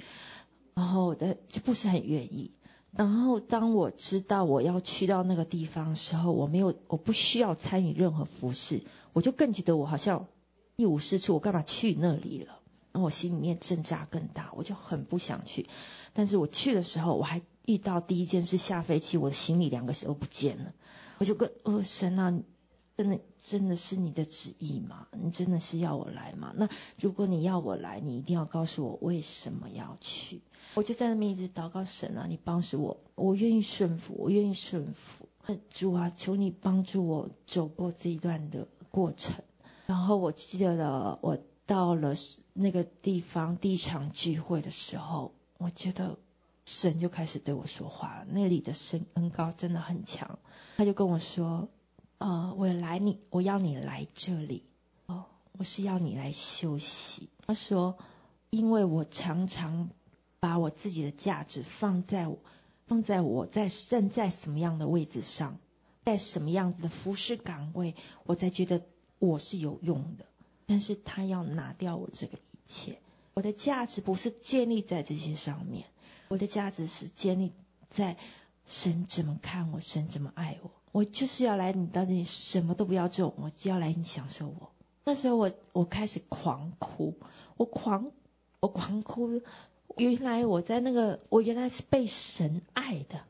[0.74, 2.52] 然后的就不是很愿意。
[2.92, 10.28] 然后当我知道我要去到那个地方的时候，我没有，我不需要参与任何服饰，我就更觉得我好像
[10.76, 12.60] 一无是处，我干嘛去那里了？
[12.92, 15.68] 然后我心里面挣扎更大，我就很不想去。
[16.14, 20.74] 但是我去的时候，我还遇到第一件事，下飞机，我的行李两个都不见了。
[21.18, 22.38] 我就跟呃神啊，
[22.98, 25.08] 真的真的是你的旨意吗？
[25.12, 26.54] 你真的是要我来吗？
[26.58, 26.68] 那
[27.00, 30.42] 如果你要我来，你一定要告诉我为什么要去。
[30.74, 35.30] 我就在那边一直祷告神啊，你帮助我，我愿意顺服，我愿意顺服。
[35.70, 39.44] 主啊，求你帮助我走过这一段的过程。
[39.88, 42.14] 然后我记得了，我到了
[42.54, 46.20] 那个地方第一场聚会的时候，我觉得
[46.66, 48.26] 神就开始对我说话了。
[48.30, 50.38] 那里的神恩膏真的很强，
[50.78, 51.70] 他就跟我说
[52.20, 54.64] ：“呃，我来你，我要你来这里
[55.08, 55.26] 哦，
[55.58, 57.98] 我是要你来休息。”他说
[58.52, 59.90] ：“因为我常常。”
[60.42, 62.40] 把我自己的价值放在我，
[62.88, 65.60] 放在我在站在什么样的位置上，
[66.12, 67.96] 在什么样子的服侍岗位，
[68.26, 68.82] 我才觉得
[69.18, 70.26] 我是有用的。
[70.66, 73.00] 但是他要拿掉我这个一切，
[73.34, 75.86] 我的价值不是建立在这些上面，
[76.28, 77.54] 我的价值是建立
[77.88, 78.18] 在
[78.68, 80.72] 神怎么看我，神怎么爱我。
[80.92, 84.72] 我就是要来你到这里，什么都不要做，我只要来你享受我。
[85.06, 87.18] 那时候我我开始狂哭，
[87.56, 88.12] 我狂
[88.60, 89.42] 我狂哭。
[89.96, 93.22] 原来我在那个，我原来是被神爱的。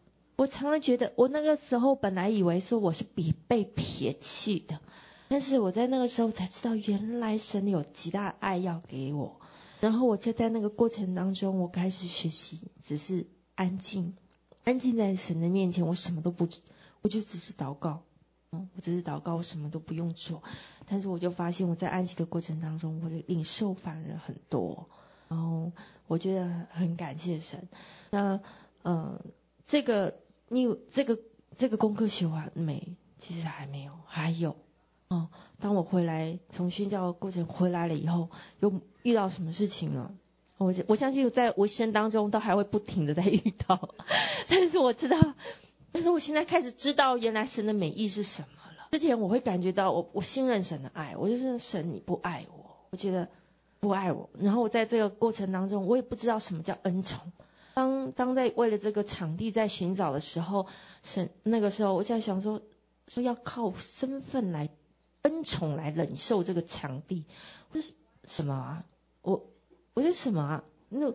[0.42, 4.80] 我常常觉得，我那个时候本来以为说我是比被撇弃的，
[5.28, 9.40] 但是我在那个时候才知道，原来神有极大的爱要给我。
[9.82, 14.16] 然后我就在那个过程当中，我开始学习，只是安静，
[14.64, 16.48] 安静在神的面前，我什么都不，
[17.04, 18.02] 我就只是祷告，
[18.52, 20.42] 嗯，我只是祷告，我什么都不用做。
[20.88, 24.90] 但是我就发现，我在安息的过程当中，我的领受反而很多。
[25.28, 25.72] 然后
[26.08, 27.70] 我觉得很感谢神。
[28.10, 28.40] 那
[28.82, 29.22] 呃，
[29.68, 30.16] 这个
[30.54, 31.18] 你这个
[31.52, 32.98] 这个功课学完没？
[33.18, 34.58] 其实还没有，还有。
[35.08, 40.14] 哦，当我回来从宣教的过程回来了以后，又遇到什么事情了？
[40.58, 43.96] 我我相信在我一生当中都还会不停的在遇到。
[44.50, 45.18] 但是我知道，
[45.94, 48.90] 但是我现在开始知道原来神的美意是什么了。
[48.92, 53.30] 之前我会感觉到我我信任神的爱，我就是神你不爱我，我觉得。
[53.80, 57.32] 不爱我，然后我在这个过程当中，我也不知道什么叫恩宠。
[57.74, 60.68] 当当在为了这个场地在寻找的时候，
[61.04, 62.62] 是那个时候我在想说，
[63.08, 64.70] 是要靠身份来
[65.24, 67.26] 恩宠来忍受这个场地，
[67.74, 67.94] 这是
[68.26, 68.86] 什么啊？
[69.22, 69.48] 我
[69.94, 70.64] 我说什么啊？
[70.90, 71.14] 那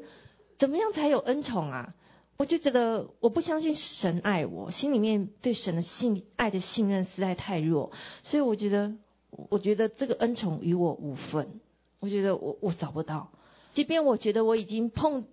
[0.58, 1.94] 怎么样才有恩宠啊？
[2.38, 7.92] 我就觉得我不相信神爱我，心里面对神的信爱的信任实在太弱，
[8.22, 8.94] 所以我觉得
[9.30, 11.60] 我觉得这个恩宠与我无分。
[11.98, 13.32] 我觉得我我找不到，
[13.72, 15.24] 即便我觉得我已经碰，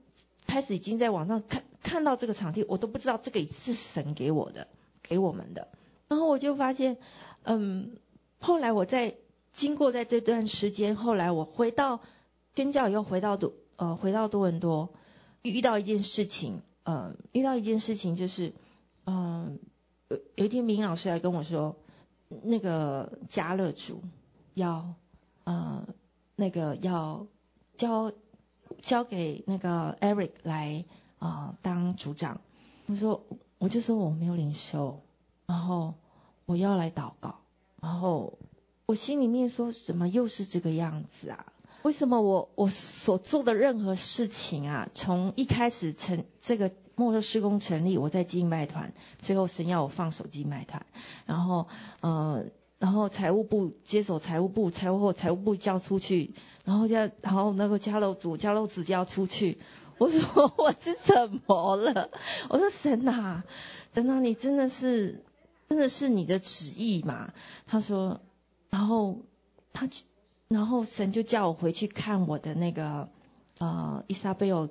[0.53, 4.67] 开始已经在网上看看到这个场地，我都不知道这个是神给我的，
[5.01, 5.67] 给我们的。
[6.07, 6.97] 然后我就发现，
[7.41, 7.97] 嗯，
[8.39, 9.15] 后来我在
[9.51, 12.01] 经过在这段时间，后来我回到
[12.55, 14.93] 宣教以后回到多呃回到多伦多，
[15.41, 18.53] 遇到一件事情，呃遇到一件事情就是，
[19.05, 19.59] 嗯、
[20.09, 21.75] 呃、有有一天明老师来跟我说，
[22.43, 24.03] 那个家乐族
[24.53, 24.93] 要
[25.45, 25.87] 呃。
[26.35, 27.27] 那个要
[27.77, 28.11] 教
[28.81, 30.85] 交给那个 Eric 来
[31.19, 32.41] 啊、当组长，
[32.87, 33.23] 我说
[33.57, 35.01] 我就说我没有领袖，
[35.45, 35.93] 然后
[36.45, 37.35] 我要来祷告，
[37.81, 38.37] 然后
[38.85, 41.45] 我心里面说什么又是这个样子啊？
[41.83, 50.85] 为什么我我所做的任何事情啊，从一开始成这个末日施工成立，我在经营卖团，最后神要我放手敬拜团，
[51.25, 51.67] 然后
[52.01, 52.45] 呃。
[52.79, 56.33] 然后财务部接手财务部，财务后财务部交出去，
[56.65, 59.59] 然后家然后那个家乐组家乐组交出去。
[59.99, 62.09] 我说 我是怎么了？
[62.49, 63.43] 我说神呐，
[63.93, 65.23] 神呐，你真的是
[65.69, 67.33] 真的是你的旨意嘛？
[67.67, 68.19] 他说，
[68.69, 69.19] 然后
[69.71, 69.87] 他
[70.49, 73.09] 然后神就叫我回去看我的那个
[73.59, 74.67] 呃伊莎贝尔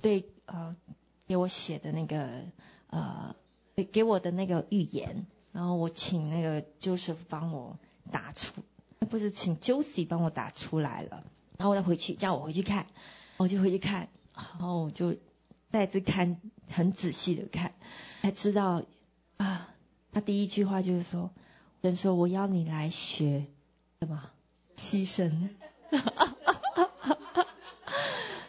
[0.00, 0.74] 对呃
[1.28, 2.42] 给我写的那个
[2.88, 3.34] 呃
[3.92, 5.26] 给我的那个预言。
[5.56, 7.78] 然后我请那个 Joseph 帮我
[8.12, 8.52] 打出，
[9.08, 11.24] 不是请 Josie 帮我打出来了。
[11.56, 12.86] 然后我再回去，叫我回去看，
[13.38, 15.16] 我就回去看，然后我就
[15.70, 16.38] 再次看，
[16.70, 17.72] 很仔细的看，
[18.20, 18.82] 才知道
[19.38, 19.70] 啊，
[20.12, 21.30] 他第一句话就是说，
[21.80, 23.46] 人说我要你来学
[24.00, 24.30] 什么
[24.76, 25.48] 牺牲。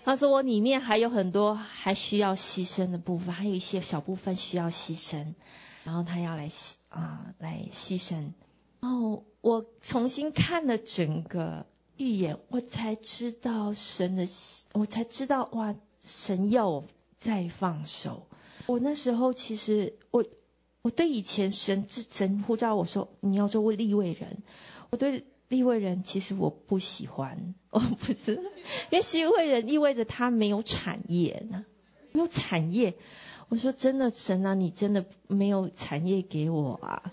[0.04, 5.34] 他说我里面还有很多还需要牺牲的部分，还有一些小部分需要牺牲，
[5.88, 8.34] 然后他要来牺啊来牺牲。
[8.82, 14.28] 然后我重新看了整个预言，我才知道神的，
[14.74, 16.84] 我才知道哇，神要我
[17.16, 18.28] 再放手。
[18.66, 20.26] 我那时候其实我
[20.82, 24.44] 我对以前神之神呼召我说你要做利未人，
[24.90, 25.24] 我对。
[25.50, 28.36] 利未人其实我不喜欢，我不知，
[28.90, 31.66] 因为利未人意味着他没有产业呢，
[32.12, 32.98] 没有产业。
[33.50, 37.12] 我说真的，神啊，你真的没有产业给我啊！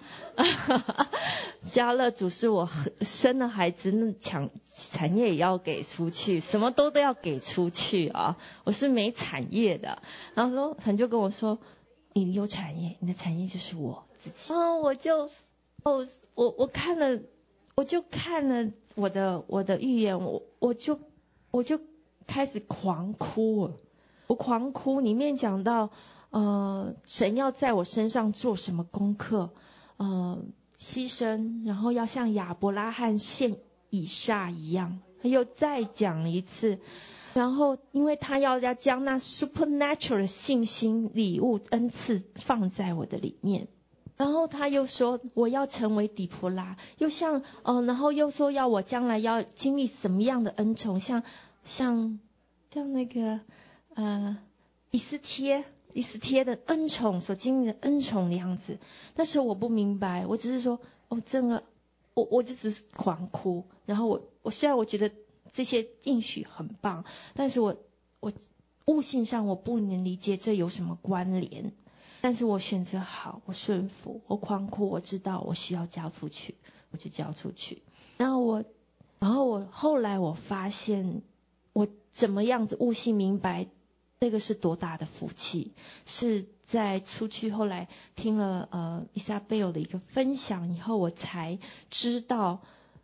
[1.62, 2.68] 家乐主是我
[3.02, 8.36] 生的孩子，那抢产业也要给出去，什么都都要给出去啊！
[8.64, 10.02] 我是没产业的。
[10.34, 11.58] 然后说神就跟我说，
[12.12, 14.52] 你有产业，你的产业就是我自己。
[14.52, 15.30] 哦，我就
[15.84, 17.20] 哦，我我看了。
[17.76, 21.00] 我就看了我的我的预言，我我就
[21.50, 21.80] 我就
[22.24, 23.72] 开始狂哭，
[24.28, 25.00] 我狂哭。
[25.00, 25.90] 里面讲到，
[26.34, 29.50] 呃，神要在我身上做什么功课，
[29.98, 30.42] 呃，
[30.80, 33.56] 牺牲，然后要像亚伯拉罕献
[33.88, 36.80] 以撒一样，他又再讲一次，
[37.34, 43.68] 然后因为他要要将那 supernatural 的信心礼物恩赐放在我的里面。
[44.16, 51.22] 然后他又说我要成为底波拉，又像哦、呃，然后又说要我将来要经历什么样的恩宠，像
[51.62, 52.18] 像
[52.72, 53.38] 像那个
[53.94, 54.36] 呃
[54.90, 55.64] 以斯帖。
[55.94, 58.78] 以斯帖的恩宠所经历的恩宠的样子。
[59.14, 61.62] 那时候我不明白，我只是说哦，真的，
[62.12, 63.64] 我我就只是狂哭。
[63.86, 65.10] 然后我我虽然我觉得
[65.52, 67.76] 这些应许很棒，但是我
[68.20, 68.32] 我
[68.84, 71.72] 悟性上我不能理解这有什么关联。
[72.20, 76.54] 但是我选择好，我顺服，我狂哭，我知道我需要交出去，
[76.90, 77.82] 我就交出去。
[78.16, 78.64] 然后我，
[79.18, 81.20] 然后我后来我发现，
[81.74, 83.66] 我怎么样子悟性明白，
[84.24, 85.72] 这个是多大的福气，
[86.06, 91.58] 是在出去后来听了呃伊莎贝尔的一个分享以后，我才
[91.90, 92.62] 知道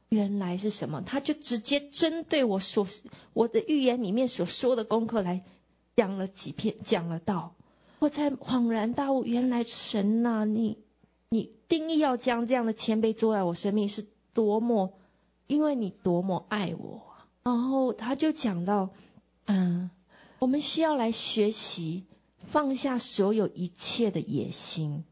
[0.08, 1.02] 原来是什么。
[1.02, 2.86] 他就直接针对我所
[3.34, 5.44] 我的预言里面所说的功课来
[5.94, 7.52] 讲了几篇，讲了道。
[7.98, 10.78] 我才恍然大悟，原来神呐、啊，你
[11.28, 14.94] 你定义要将这样的谦卑做在我生命是多么，
[15.48, 17.02] 因为你多么爱我。
[17.42, 18.88] 然后他就讲到，
[19.44, 19.90] 嗯，
[20.40, 22.06] 我们需要来学习
[22.38, 25.04] 放下所有一切的野心。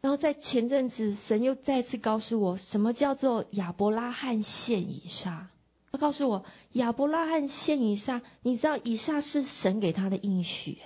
[0.00, 5.48] 然后在前阵子，神又再次告诉我，什么叫做亚伯拉罕献以撒？
[5.90, 10.78] 他告诉我，亚伯拉罕献以撒，你知道以撒是神给他的应许。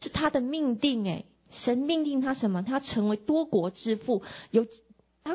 [0.00, 2.62] 是他的命定诶，神命定他什么？
[2.62, 4.66] 他成为多国之父，有
[5.22, 5.34] 他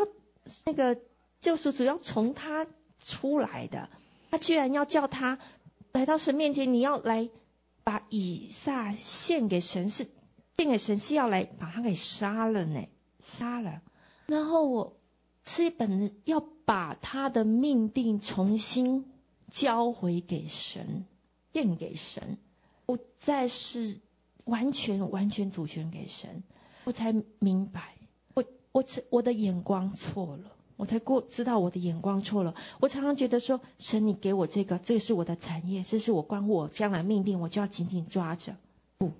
[0.65, 0.97] 那个
[1.39, 2.65] 救赎主要从他
[2.97, 3.87] 出来的，
[4.31, 5.37] 他居然要叫他
[5.91, 7.29] 来到神面前，你要来
[7.89, 10.07] 把以撒献给神，是
[10.57, 12.85] 献给神是要来把他给杀了呢？
[13.23, 13.81] 杀了。
[14.27, 14.97] 然后我
[15.45, 19.11] 是一本要把他的命定重新
[19.49, 21.05] 交回给神，
[21.53, 22.37] 献给神，
[22.85, 23.99] 不再是。
[24.45, 26.41] 完全完全主权给神，
[26.83, 27.93] 我才明白，
[28.33, 32.55] 我我我的眼光错了，我才过知道我的眼光错了。
[32.79, 38.55] 我常常觉得说，神你给我这个，这个是我的产业，这是我关乎我将来命定，我就要紧紧抓着。
[38.97, 39.11] 不，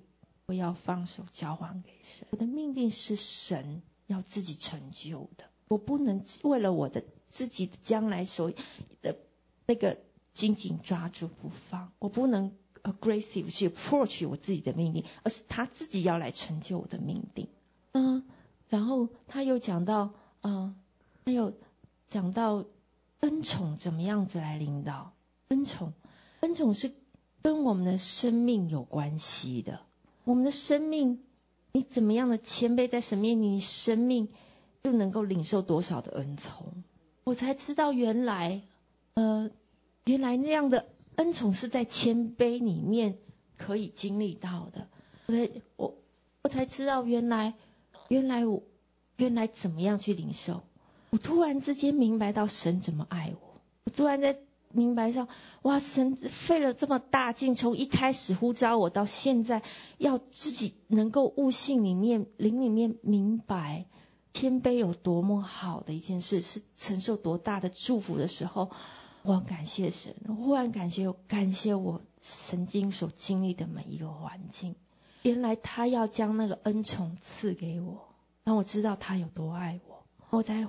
[0.45, 2.25] 我要放手交还给神。
[2.31, 8.53] 我的命定是神要自己成就的，我不能为了我的自己的将来所
[9.01, 9.17] 的
[9.65, 9.97] 那个
[10.31, 12.53] 紧紧抓住不放，我不能。
[12.81, 17.49] aggressive 去 approach 我自己的命令，而是他自己要来成就我的命定。
[17.91, 18.23] 嗯，
[18.69, 20.75] 然后他又讲到，嗯，
[21.25, 21.53] 还有
[22.08, 22.65] 讲到
[23.19, 25.13] 恩宠怎么样子来领导
[25.49, 25.93] 恩宠，
[26.41, 26.91] 恩宠是
[27.41, 29.82] 跟我们的生命有关系的。
[30.23, 31.23] 我们的生命，
[31.71, 34.29] 你怎么样的谦卑在神面前，你生命
[34.84, 36.84] 就能够领受多少的恩宠。
[37.23, 38.62] 我才知道原来，
[39.13, 39.51] 呃，
[40.06, 40.85] 原来那样的。
[41.15, 43.17] 恩宠是在谦卑里面
[43.58, 44.87] 可以经历到的，
[45.25, 45.98] 我才我
[46.43, 47.56] 我才知道原来
[48.08, 48.63] 原来我
[49.17, 50.62] 原来怎么样去领受，
[51.10, 54.39] 我突然之间明白到神怎么爱我，我突然在
[54.71, 55.27] 明白上，
[55.63, 59.63] 哇，神费了这么大劲，从一开始呼召我到现在，
[59.97, 63.85] 要自己能够悟性里面灵里面明白
[64.31, 68.69] 谦卑有多么好的一件事，是承受多大的祝福的时候。
[69.21, 74.75] 我感谢神，我忽然感谢，感谢我曾经所经历的每一个环境。
[75.23, 78.07] 原来他要将那个恩宠赐给我，
[78.45, 80.65] 让我知道他有多爱我，我在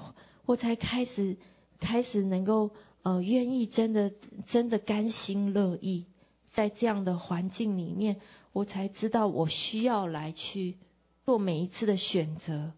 [0.50, 1.36] 我才开始
[1.78, 2.72] 开始能够
[3.02, 4.12] 呃愿意真的
[4.46, 6.06] 真的甘心乐意，
[6.44, 8.20] 在这样的环境里面，
[8.52, 10.76] 我才知道我需要来去
[11.24, 12.72] 做每一次的选择。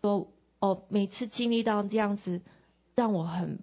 [0.00, 2.40] 说哦，每次经历到这样子
[2.94, 3.58] 让我很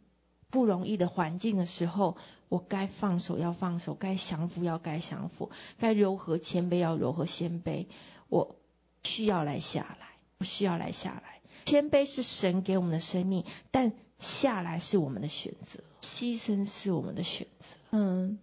[0.51, 2.17] 不容易的环境的时候，
[2.49, 5.49] 我该放手要放手，该降服要该降服，
[5.79, 7.87] 该柔和谦卑要柔和谦卑。
[8.29, 8.57] 我
[9.01, 10.07] 需要来下来，
[10.37, 11.34] 我需要来下来。
[11.65, 17.75] 谦卑是神给我们的生命，但下来是我们的选择，牺牲是我们的选择。
[17.91, 18.37] 嗯，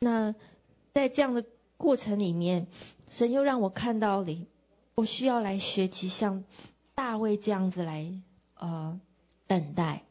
[0.00, 0.34] 那
[0.92, 1.44] 在这样的
[1.76, 2.66] 过程里面，
[3.10, 4.46] 神又让我看到你，
[4.94, 6.44] 我需要来学习像
[6.94, 8.12] 大卫这样子来
[8.58, 9.00] 呃
[9.46, 10.02] 等待。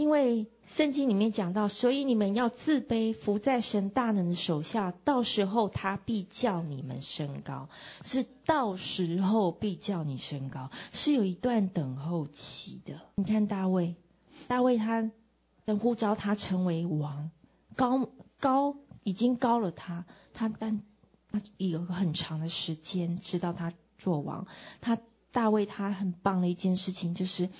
[0.00, 7.68] 因为圣经里面讲到，所以你们要自卑，伏在神大能的手下，到时候他必叫你们升高。
[8.02, 13.02] 是到时候必叫你升高，是有一段等候期的。
[13.16, 13.94] 你看大卫，
[14.48, 15.10] 大卫他
[15.66, 17.30] 等呼召他成为王，
[17.76, 20.80] 高高已经高了他，他但
[21.30, 24.46] 他有个很长的时间知道他做王。
[24.80, 24.96] 他
[25.30, 27.50] 大卫他很棒的一件事情就是。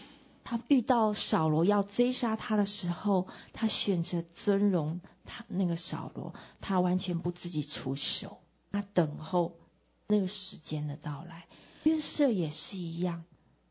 [0.43, 8.39] 他遇到扫罗要追杀他的时候，他选择尊荣他那个扫罗，他完全不自己出手，
[8.73, 9.57] 他等候
[10.09, 11.47] 那个时间的到来。
[11.85, 13.25] 约瑟也是一样，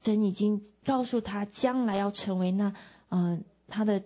[0.04, 2.74] 神已经告诉他将来要成为那，
[3.10, 4.04] 嗯、他的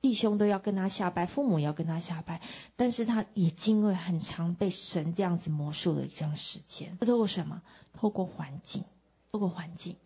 [0.00, 2.40] 弟兄都要跟他下拜，父母也要跟他下拜，
[2.76, 6.96] 但是他也经历很长被神这样子魔术的一段时间。
[6.98, 7.62] 透过什么？
[7.94, 8.84] 透过环境，
[9.32, 9.96] 透过环境，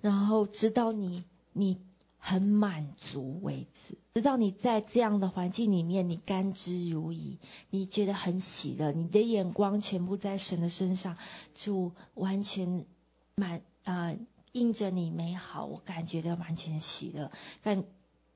[0.00, 1.22] 然后直到你。
[1.54, 1.78] 你
[2.18, 7.36] 很满足为止，直到你在这样的环境里面，你甘之如饴，
[7.70, 11.16] 你觉得很喜乐，你的眼光全部在神的身上，
[11.54, 12.86] 就完全
[13.34, 14.18] 满啊、呃，
[14.52, 17.30] 印着你美好，我感觉到完全喜乐。
[17.62, 17.84] 但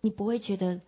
[0.01, 0.81] 你不会觉得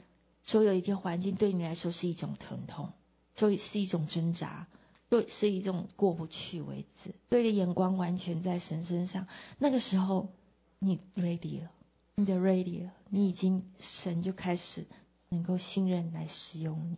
[0.45, 2.93] 所有一切环境对你来说是一种疼痛，
[3.35, 4.68] 所以是一种挣扎，
[5.09, 7.14] 对，是一种过不去为止。
[7.31, 9.26] 对的眼光完全在神身上，
[9.59, 10.28] 那个时候
[10.78, 11.70] 你 ready 了。
[12.17, 14.87] 你的 ready 了，你已经神就开始
[15.29, 16.97] 能够信任来使用你，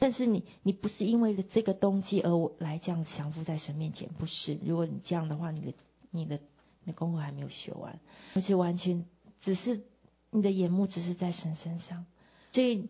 [0.00, 4.58] 但是你你不是因为了这个动机而我来这样降服在神面前，不是。
[4.64, 5.74] 如果你这样的话，你的
[6.10, 6.40] 你的
[6.82, 8.00] 你的功课还没有学完，
[8.34, 9.04] 而且完全
[9.38, 9.84] 只是
[10.30, 12.06] 你的眼目只是在神身上。
[12.50, 12.88] 所以，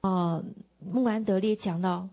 [0.00, 0.44] 呃，
[0.78, 2.08] 穆安德烈讲到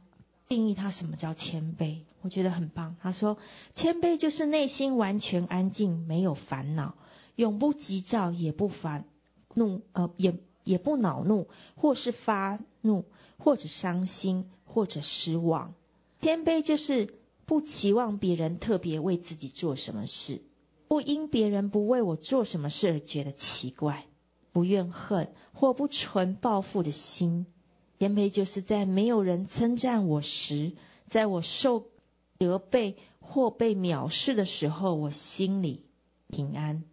[0.48, 2.96] 定义他什么叫谦卑，我觉得很棒。
[3.02, 3.38] 他说，
[3.74, 6.96] 谦卑就是内心完全安静，没有烦恼，
[7.36, 9.06] 永不急躁，也不烦。
[9.54, 13.06] 怒呃也也不恼怒，或是发怒，
[13.38, 15.74] 或者伤心，或者失望。
[16.22, 17.16] 谦卑就是
[17.46, 20.42] 不期望别人特别为自己做什么事，
[20.88, 24.06] 不因别人不为我做什么事而觉得奇怪，
[24.54, 27.46] 不怨恨或不存报复的心。
[28.00, 30.72] 谦卑就是在没有人称赞我时，
[31.06, 31.88] 在我受
[32.40, 35.86] 责备或被藐视的时候，我心里
[36.30, 36.84] 平安。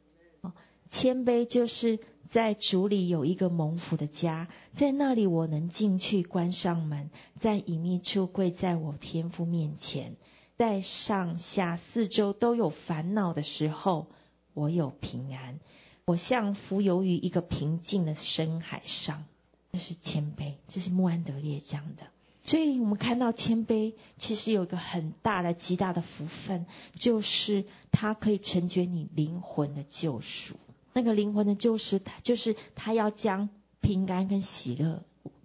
[0.91, 10.16] 谦卑就是在主里有一个蒙福的家，在那里我能进去关上门，在隐秘处跪在我天父面前，
[10.57, 14.09] 在上下四周都有烦恼的时候，
[14.55, 15.61] 我有平安。
[16.05, 19.24] 我像浮游于一个平静的深海上，
[19.72, 22.05] 这是谦卑，这是穆安德烈讲的。
[22.45, 26.64] 所以我们看到谦卑其实有一个很大的、极大的福分，
[26.95, 30.55] 就是它可以成全你灵魂的救赎。
[30.99, 35.05] 那个灵魂的救赎，他就是他要将平安跟喜乐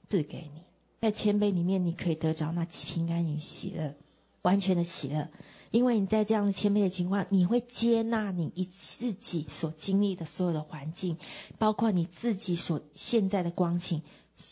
[0.10, 0.64] 赐给你，
[1.00, 3.94] 在谦卑里面，你可以得着那平安与喜乐，
[4.42, 5.30] 完全的喜乐，
[5.70, 11.20] 因为你在这样的谦卑的情况，你会接纳你一自己所经历的所有的环境，
[11.60, 14.02] 包括你自己所现在的光景，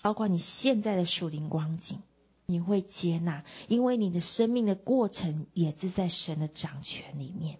[0.03, 1.97] 包括你现在的属灵光景，
[2.45, 7.57] 你会接纳，因为你的生命的过程也是在神的掌权里面。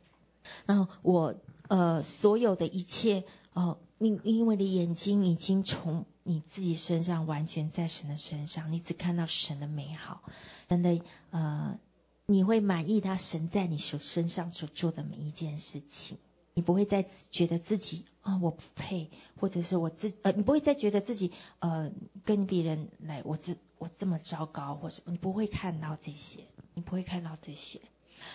[0.67, 1.35] 然后我。
[1.71, 10.21] 呃，所有的一切，哦，因因为你的眼睛已经从你自己身上完全在神的身上，你只看到神的美好，
[10.67, 10.99] 真的，
[11.29, 11.79] 呃，
[12.25, 16.17] 你会满意他神在你所身上所做的每一件事情，
[16.53, 19.09] 你不会再觉得自己啊、我不配，
[19.39, 21.89] 或者是我自呃，你不会再觉得自己呃
[22.25, 26.41] 跟别人来我这我这么糟糕，或者你不会看到这些，
[26.73, 27.79] 你不会看到这些。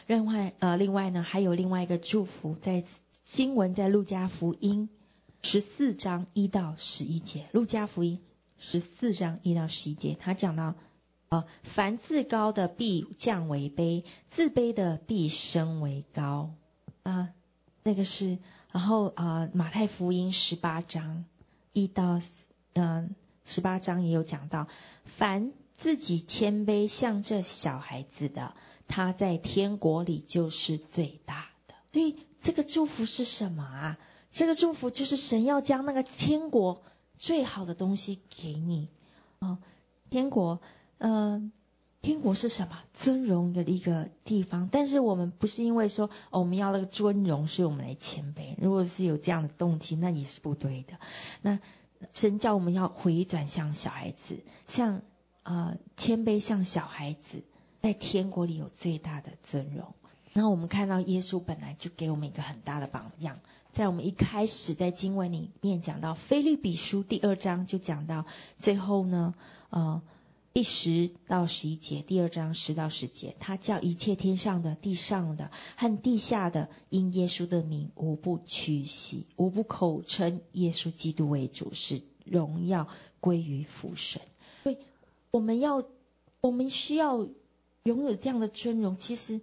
[0.06, 2.82] 另外呃，另外呢，还有另外一个祝福在。
[3.26, 4.88] 经文在路加福音
[5.42, 7.48] 十四章一到十一节。
[7.50, 8.20] 路加福音
[8.56, 10.76] 十四章一到十一节，他讲到，
[11.28, 16.54] 呃，凡自高的必降为卑，自卑的必升为高。
[17.02, 17.30] 啊、
[17.82, 18.38] 那个是，
[18.70, 21.24] 然后啊、呃，马太福音十八章
[21.72, 22.22] 一到
[22.74, 24.68] 嗯十八章也有讲到，
[25.04, 28.54] 凡自己谦卑像这小孩子的，
[28.86, 31.74] 他在天国里就是最大的。
[31.92, 32.16] 所以
[32.46, 33.98] 这个祝福是什么啊？
[34.30, 36.84] 这个祝福就是神要将那个天国
[37.18, 38.88] 最好的东西给你。
[39.40, 39.58] 哦，
[40.10, 40.60] 天国，
[40.98, 41.50] 嗯、
[42.02, 42.78] 天国是什么？
[42.94, 44.68] 尊荣的一个地方。
[44.70, 48.54] 但是我们不是因为说，哦，我们要那个尊荣，所以我们来谦卑。
[48.58, 51.00] 如果是有这样的动机，那也是不对的。
[51.42, 51.58] 那
[52.12, 54.38] 神叫我们要回转向小孩子，
[54.68, 54.98] 像
[55.42, 57.42] 啊、呃、谦卑像小孩子，
[57.82, 59.92] 在天国里有最大的尊荣。
[60.36, 63.38] 那我们看到耶稣本来就给我们一个很大的榜样，
[63.72, 68.26] 在我们一开始在经文里面讲到腓立比书第二章就讲到，
[68.58, 69.34] 最后呢，
[69.70, 70.02] 呃。
[70.52, 82.88] 第十到十一节，第二章十到十节，他叫一切天上的、地上的和地下的，因耶稣的名，无不屈膝，无不口称耶稣基督为主，使荣耀
[83.20, 84.22] 归于父神。
[84.62, 84.78] 所以
[85.30, 85.84] 我们要，
[86.40, 87.28] 我们需要
[87.82, 88.96] 拥有这样的尊荣。
[88.96, 89.42] 其实，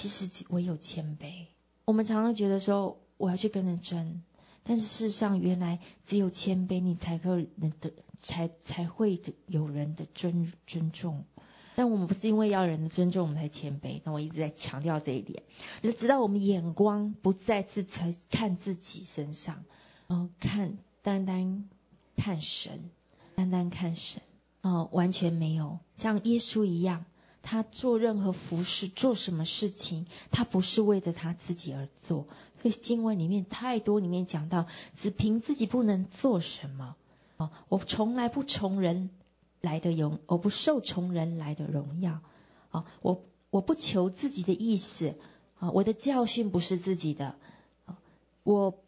[0.00, 1.44] 其实唯有谦卑。
[1.84, 4.22] 我们常常觉得说，我要去跟人争。
[4.62, 7.92] 但是事实上，原来只有谦卑，你才可能的，
[8.22, 11.26] 才才会有人的尊尊重。
[11.74, 14.00] 但我们不是因为要人的尊重，我们才谦卑。
[14.04, 15.42] 那我一直在强调这一点，
[15.82, 19.64] 就直到我们眼光不再次才看自己身上，
[20.06, 21.68] 然后，看单单
[22.16, 22.90] 看神，
[23.34, 24.22] 单单看神，
[24.62, 27.04] 哦，完全没有像耶稣一样。
[27.42, 32.26] 他做任何服事，做什么事情，他不是为了他自己而做。
[32.60, 36.96] 所以经文里面太多里面讲到，只凭自己不能做什么。
[37.38, 39.08] 啊，我从来不从人
[39.62, 42.20] 来的荣，我不受从人来的荣耀。
[42.70, 45.14] 啊，我我不求自己的意思。
[45.58, 47.34] 啊，我的教训不是自己的。
[47.86, 47.98] 啊，
[48.44, 48.78] 我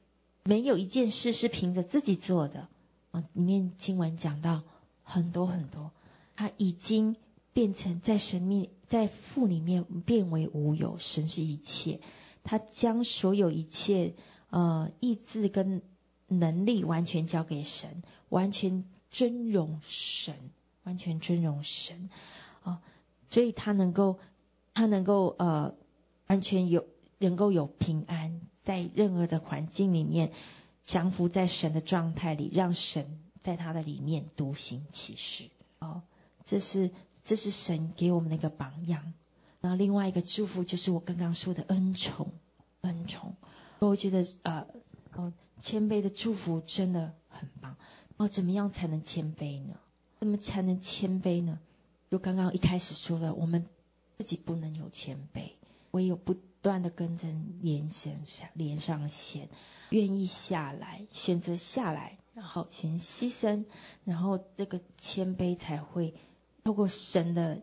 [0.44, 2.68] 没有一件事是凭着自己做的。
[3.12, 4.62] 啊，里面经文讲到
[5.02, 5.90] 很多很多，
[6.36, 7.16] 他已经。
[7.54, 12.00] 变成在神面，在父里面变为无有，神是一切，
[12.44, 14.14] 他将所有一切
[14.48, 15.82] 呃意志跟
[16.28, 20.34] 能力完全交给神，完全尊荣神，
[20.84, 22.08] 完全尊荣神
[22.62, 22.80] 啊、
[23.28, 24.18] 所以他能够
[24.72, 25.74] 他能够呃
[26.28, 26.86] 完全有
[27.18, 30.32] 能够有平安，在任何的环境里面
[30.86, 35.50] 降服在神的状态里，让神在他的里面独行其事
[35.80, 36.02] 哦、
[36.46, 36.90] 这是。
[37.24, 39.12] 这是神给我们的一个榜样，
[39.60, 42.32] 然后另外一个祝福就是我刚刚说的恩宠，
[42.80, 43.36] 恩宠。
[43.78, 44.66] 我觉得呃，
[45.14, 47.76] 哦，谦卑的祝福真的很棒。
[48.16, 49.74] 哦，怎么样才能谦卑呢？
[50.18, 51.60] 怎么才能谦卑呢？
[52.10, 53.66] 就刚刚一开始说的，我们
[54.18, 55.52] 自己不能有谦卑，
[55.92, 59.48] 唯有不断的跟人连线上连上线，
[59.90, 63.64] 愿意下来，选择下来，然后先牺牲，
[64.04, 66.14] 然后这个谦卑才会。
[66.64, 67.60] 透过神的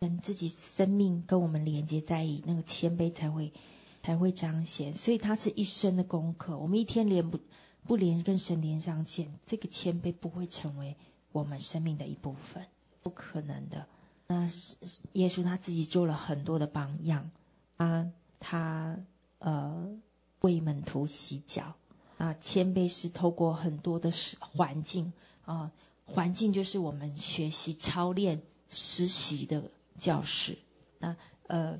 [0.00, 3.52] 跟自己生命跟我们连接在一起，那个谦卑才会
[4.02, 4.96] 才会彰显。
[4.96, 6.56] 所以它是一生的功课。
[6.58, 7.40] 我们一天连不
[7.86, 10.96] 不连跟神连上线，这个谦卑不会成为
[11.32, 12.66] 我们生命的一部分，
[13.02, 13.86] 不可能的。
[14.26, 14.46] 那
[15.12, 17.30] 耶稣他自己做了很多的榜样，
[17.76, 18.98] 啊，他
[19.38, 19.88] 呃
[20.40, 21.74] 为门徒洗脚
[22.18, 25.12] 啊，谦卑是透过很多的环境
[25.44, 25.72] 啊。
[26.10, 30.58] 环境就是我们学习、操练、实习的教室。
[30.98, 31.78] 那呃，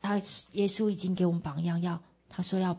[0.00, 0.18] 他
[0.52, 2.78] 耶稣已经给我们榜样，要他说要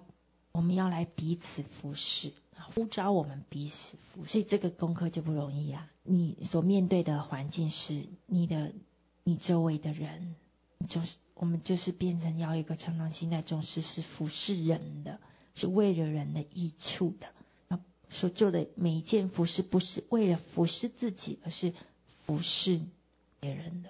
[0.51, 2.33] 我们要来彼此服侍，
[2.73, 4.25] 呼召我们彼此服。
[4.25, 5.89] 所以这个功课就不容易啊！
[6.03, 8.73] 你所面对的环境是你的，
[9.23, 10.35] 你周围的人，
[10.87, 15.19] 就是我们就是变成要一个常常心态重视是服侍人的，
[15.55, 17.27] 是为了人的益处的。
[18.12, 21.74] 所做的每一件服事，不是为了服侍自己，而是
[22.26, 22.82] 服侍
[23.39, 23.89] 别人的。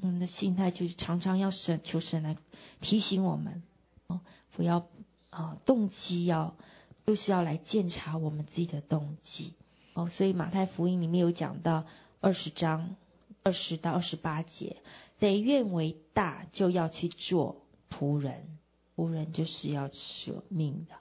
[0.00, 2.36] 我们的心态就是常常要神求神来
[2.80, 3.62] 提醒我们，
[4.06, 4.88] 哦，不要
[5.30, 6.56] 啊，动机要
[7.06, 9.52] 就是要来检查我们自己的动机。
[9.94, 11.84] 哦，所以马太福音里面有讲到
[12.20, 12.96] 二十章
[13.42, 14.78] 二十到二十八节，
[15.18, 18.58] 贼愿为大，就要去做仆人，
[18.96, 20.96] 仆人就是要舍命的。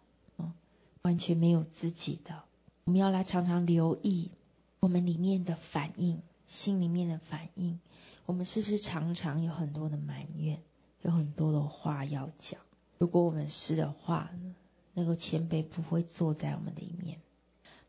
[1.04, 2.43] 完全没有自己的，
[2.84, 4.32] 我们要来常常留意
[4.80, 7.80] 我们里面的反应，心里面的反应。
[8.28, 10.62] 我们是不是常常有很多的埋怨，
[11.02, 12.62] 有很多的话要讲？
[12.99, 14.56] 如果我们是的话呢，
[14.93, 17.20] 那个谦卑不会坐在我们里面。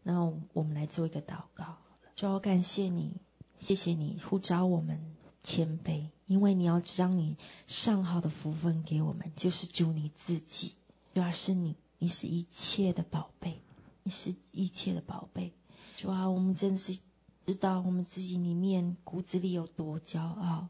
[0.03, 1.77] 那我们来做一个祷告，
[2.17, 3.17] 就要感谢你，
[3.59, 7.37] 谢谢你呼召我们谦卑，因为你要将你
[7.67, 10.73] 上好的福分给我们，就是主你自己，
[11.13, 11.77] 主要是你。
[12.03, 13.63] 你是一切的宝贝，
[14.03, 15.53] 你是一切的宝贝，
[15.95, 16.99] 主啊，我们真是
[17.47, 20.67] 知道我们自己里面骨子里有多骄傲。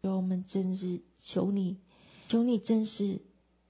[0.00, 1.78] 主啊，我们真是求你，
[2.28, 3.20] 求你真是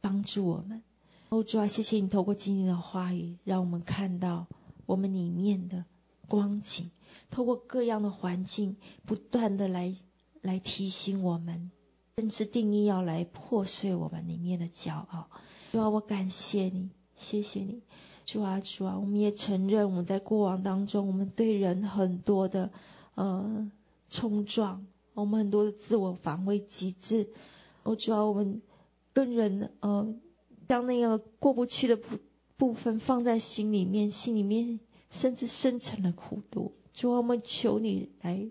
[0.02, 0.82] 帮助我们。
[1.30, 4.46] 哦，主啊，谢谢你透过今天的话语，让我们看到
[4.84, 5.86] 我们里面的
[6.28, 6.90] 光景，
[7.30, 9.96] 透过各样的环境，不断的来
[10.42, 11.70] 来提醒我们，
[12.18, 15.30] 甚至定义要来破碎我们里面的骄傲。
[15.72, 17.82] 主啊，我感谢你，谢谢你。
[18.24, 22.70] 主啊，主啊，我们也承认我们在过往当中，我们对人很多的
[23.14, 23.70] 呃
[24.10, 27.28] 冲撞，我们很多的自我防卫机制。
[27.84, 28.62] 哦，主啊，我们
[29.12, 30.14] 跟人呃
[30.68, 32.18] 将那个过不去的部
[32.56, 36.72] 部分放在心里面，心里面甚至生成了苦毒。
[36.92, 38.48] 主啊，我们求你来，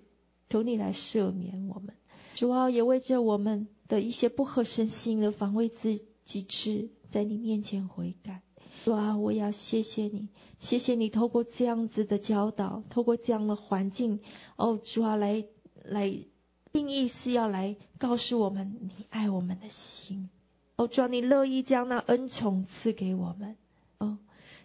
[0.49, 1.93] 求你来赦免我们。
[2.33, 8.41] 主啊，也为着我们的一些不合神心的防卫机机制，在你面前悔改。
[8.85, 10.27] 主啊，我要谢谢你，
[10.59, 14.19] 谢谢你透过这样子的教导，透过这样的环境，
[14.57, 15.43] 哦，主啊，来
[15.83, 16.15] 来
[16.71, 20.29] 定义是要来告诉我们你爱我们的心，
[20.75, 23.57] 哦，主啊，你乐意将那恩宠赐给我们，
[23.97, 24.19] 哦，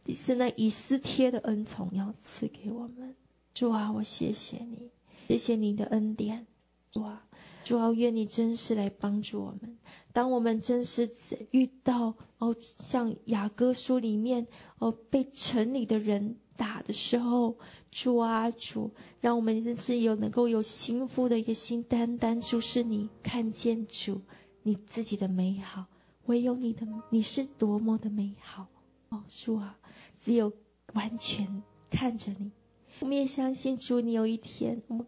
[0.04, 3.16] 你是那以斯帖的恩宠要赐给我们，
[3.54, 4.90] 主啊，我谢谢你，
[5.28, 6.46] 谢谢你的恩典，
[6.90, 7.24] 主啊。
[7.64, 9.78] 主要愿你真实来帮助我们。
[10.12, 11.08] 当我们真实
[11.52, 14.48] 遇到哦，像雅歌书里面
[14.78, 17.58] 哦，被城里的人打的时候，
[17.92, 18.90] 主啊主，
[19.20, 24.22] 让我们真是有能够有心腹的一个心，单单注视你，看见主
[24.62, 25.86] 你自己的美好，
[26.26, 28.66] 唯有你的你是多么的美好
[29.10, 29.78] 哦，主啊，
[30.16, 30.52] 只有
[30.92, 32.50] 完全看着你，
[32.98, 35.06] 我们也相信主，你有一天我们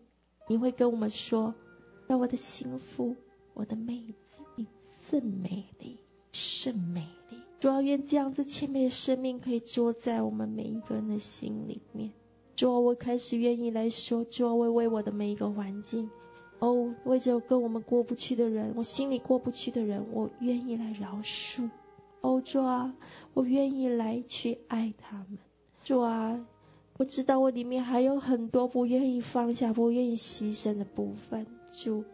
[0.48, 1.54] 你会跟我们说。
[2.06, 3.16] 让我的心腹，
[3.54, 4.66] 我的妹子，你
[5.08, 5.98] 甚美丽，
[6.32, 7.38] 甚美丽。
[7.60, 12.12] 主啊，愿这样子谦卑的生命可以坐在我们每一个人的心里面。
[12.56, 16.10] 主啊，我开始愿意来说，主啊，为为我的每一个环境，
[16.58, 21.70] 哦，为着跟我们过不去的人，我心里过不去的人，我愿意来饶恕。
[22.20, 22.94] 哦，主啊，
[23.34, 25.38] 我愿意来去爱他们。
[25.84, 26.44] 主啊。
[26.98, 32.04] 我知道我里面还有很多不愿意放下、不愿意牺牲的部分，主，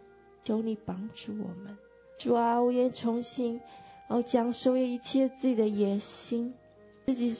[0.44, 1.76] 求你帮助我们。
[2.18, 3.60] 主啊，我愿重新，
[4.08, 6.54] 哦，将所有一切自己的野心，
[7.06, 7.34] 自己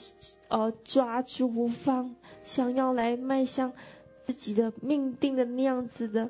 [0.49, 3.73] 呃抓住不放，想要来迈向
[4.21, 6.29] 自己的命定的那样子的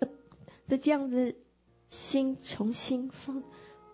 [0.00, 0.08] 的，
[0.66, 1.36] 的这样子
[1.90, 3.42] 心，重新放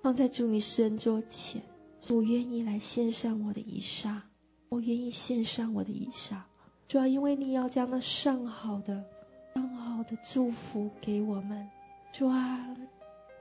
[0.03, 1.63] 放在主你施恩座前。
[2.09, 4.23] 我愿意来献上我的一刹，
[4.69, 6.47] 我愿意献上我的一刹。
[6.91, 9.05] 主要因为你要将那上好的、
[9.55, 11.71] 上好的祝福给我们，
[12.11, 12.67] 主啊，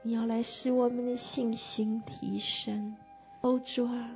[0.02, 2.94] 你要来使我们的信心提升，
[3.40, 4.08] 哦，主啊，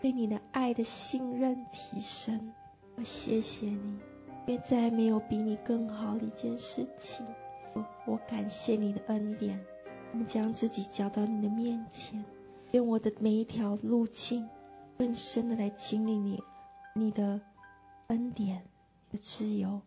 [0.00, 2.50] 对你的爱的信任提升。
[2.96, 3.98] 我谢谢你，
[4.46, 7.26] 因为再没有比你更好的一件事情。
[7.74, 9.62] 我我感谢你的恩典，
[10.12, 12.24] 我们将自己交到你的面前，
[12.70, 14.48] 用我的每一条路径
[14.96, 16.42] 更深的来经历你，
[16.94, 17.38] 你的
[18.06, 18.62] 恩典。
[19.10, 19.80] 的自由，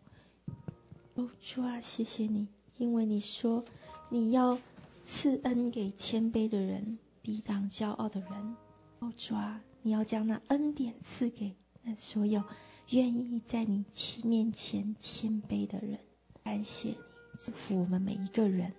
[1.14, 3.64] 哦，主啊，谢谢你，因为你说
[4.08, 4.58] 你要
[5.04, 8.56] 赐恩给谦卑的人，抵挡骄傲的人。
[9.00, 12.42] 哦，主啊，你要将那恩典赐给那所有
[12.90, 13.84] 愿意在你
[14.24, 15.98] 面前谦卑的人。
[16.44, 16.96] 感谢你，
[17.38, 18.72] 祝福我们每一个人。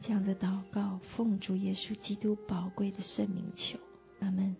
[0.00, 3.78] 这样的祷告，奉主耶稣基督宝贵的圣名求，
[4.20, 4.54] 阿门。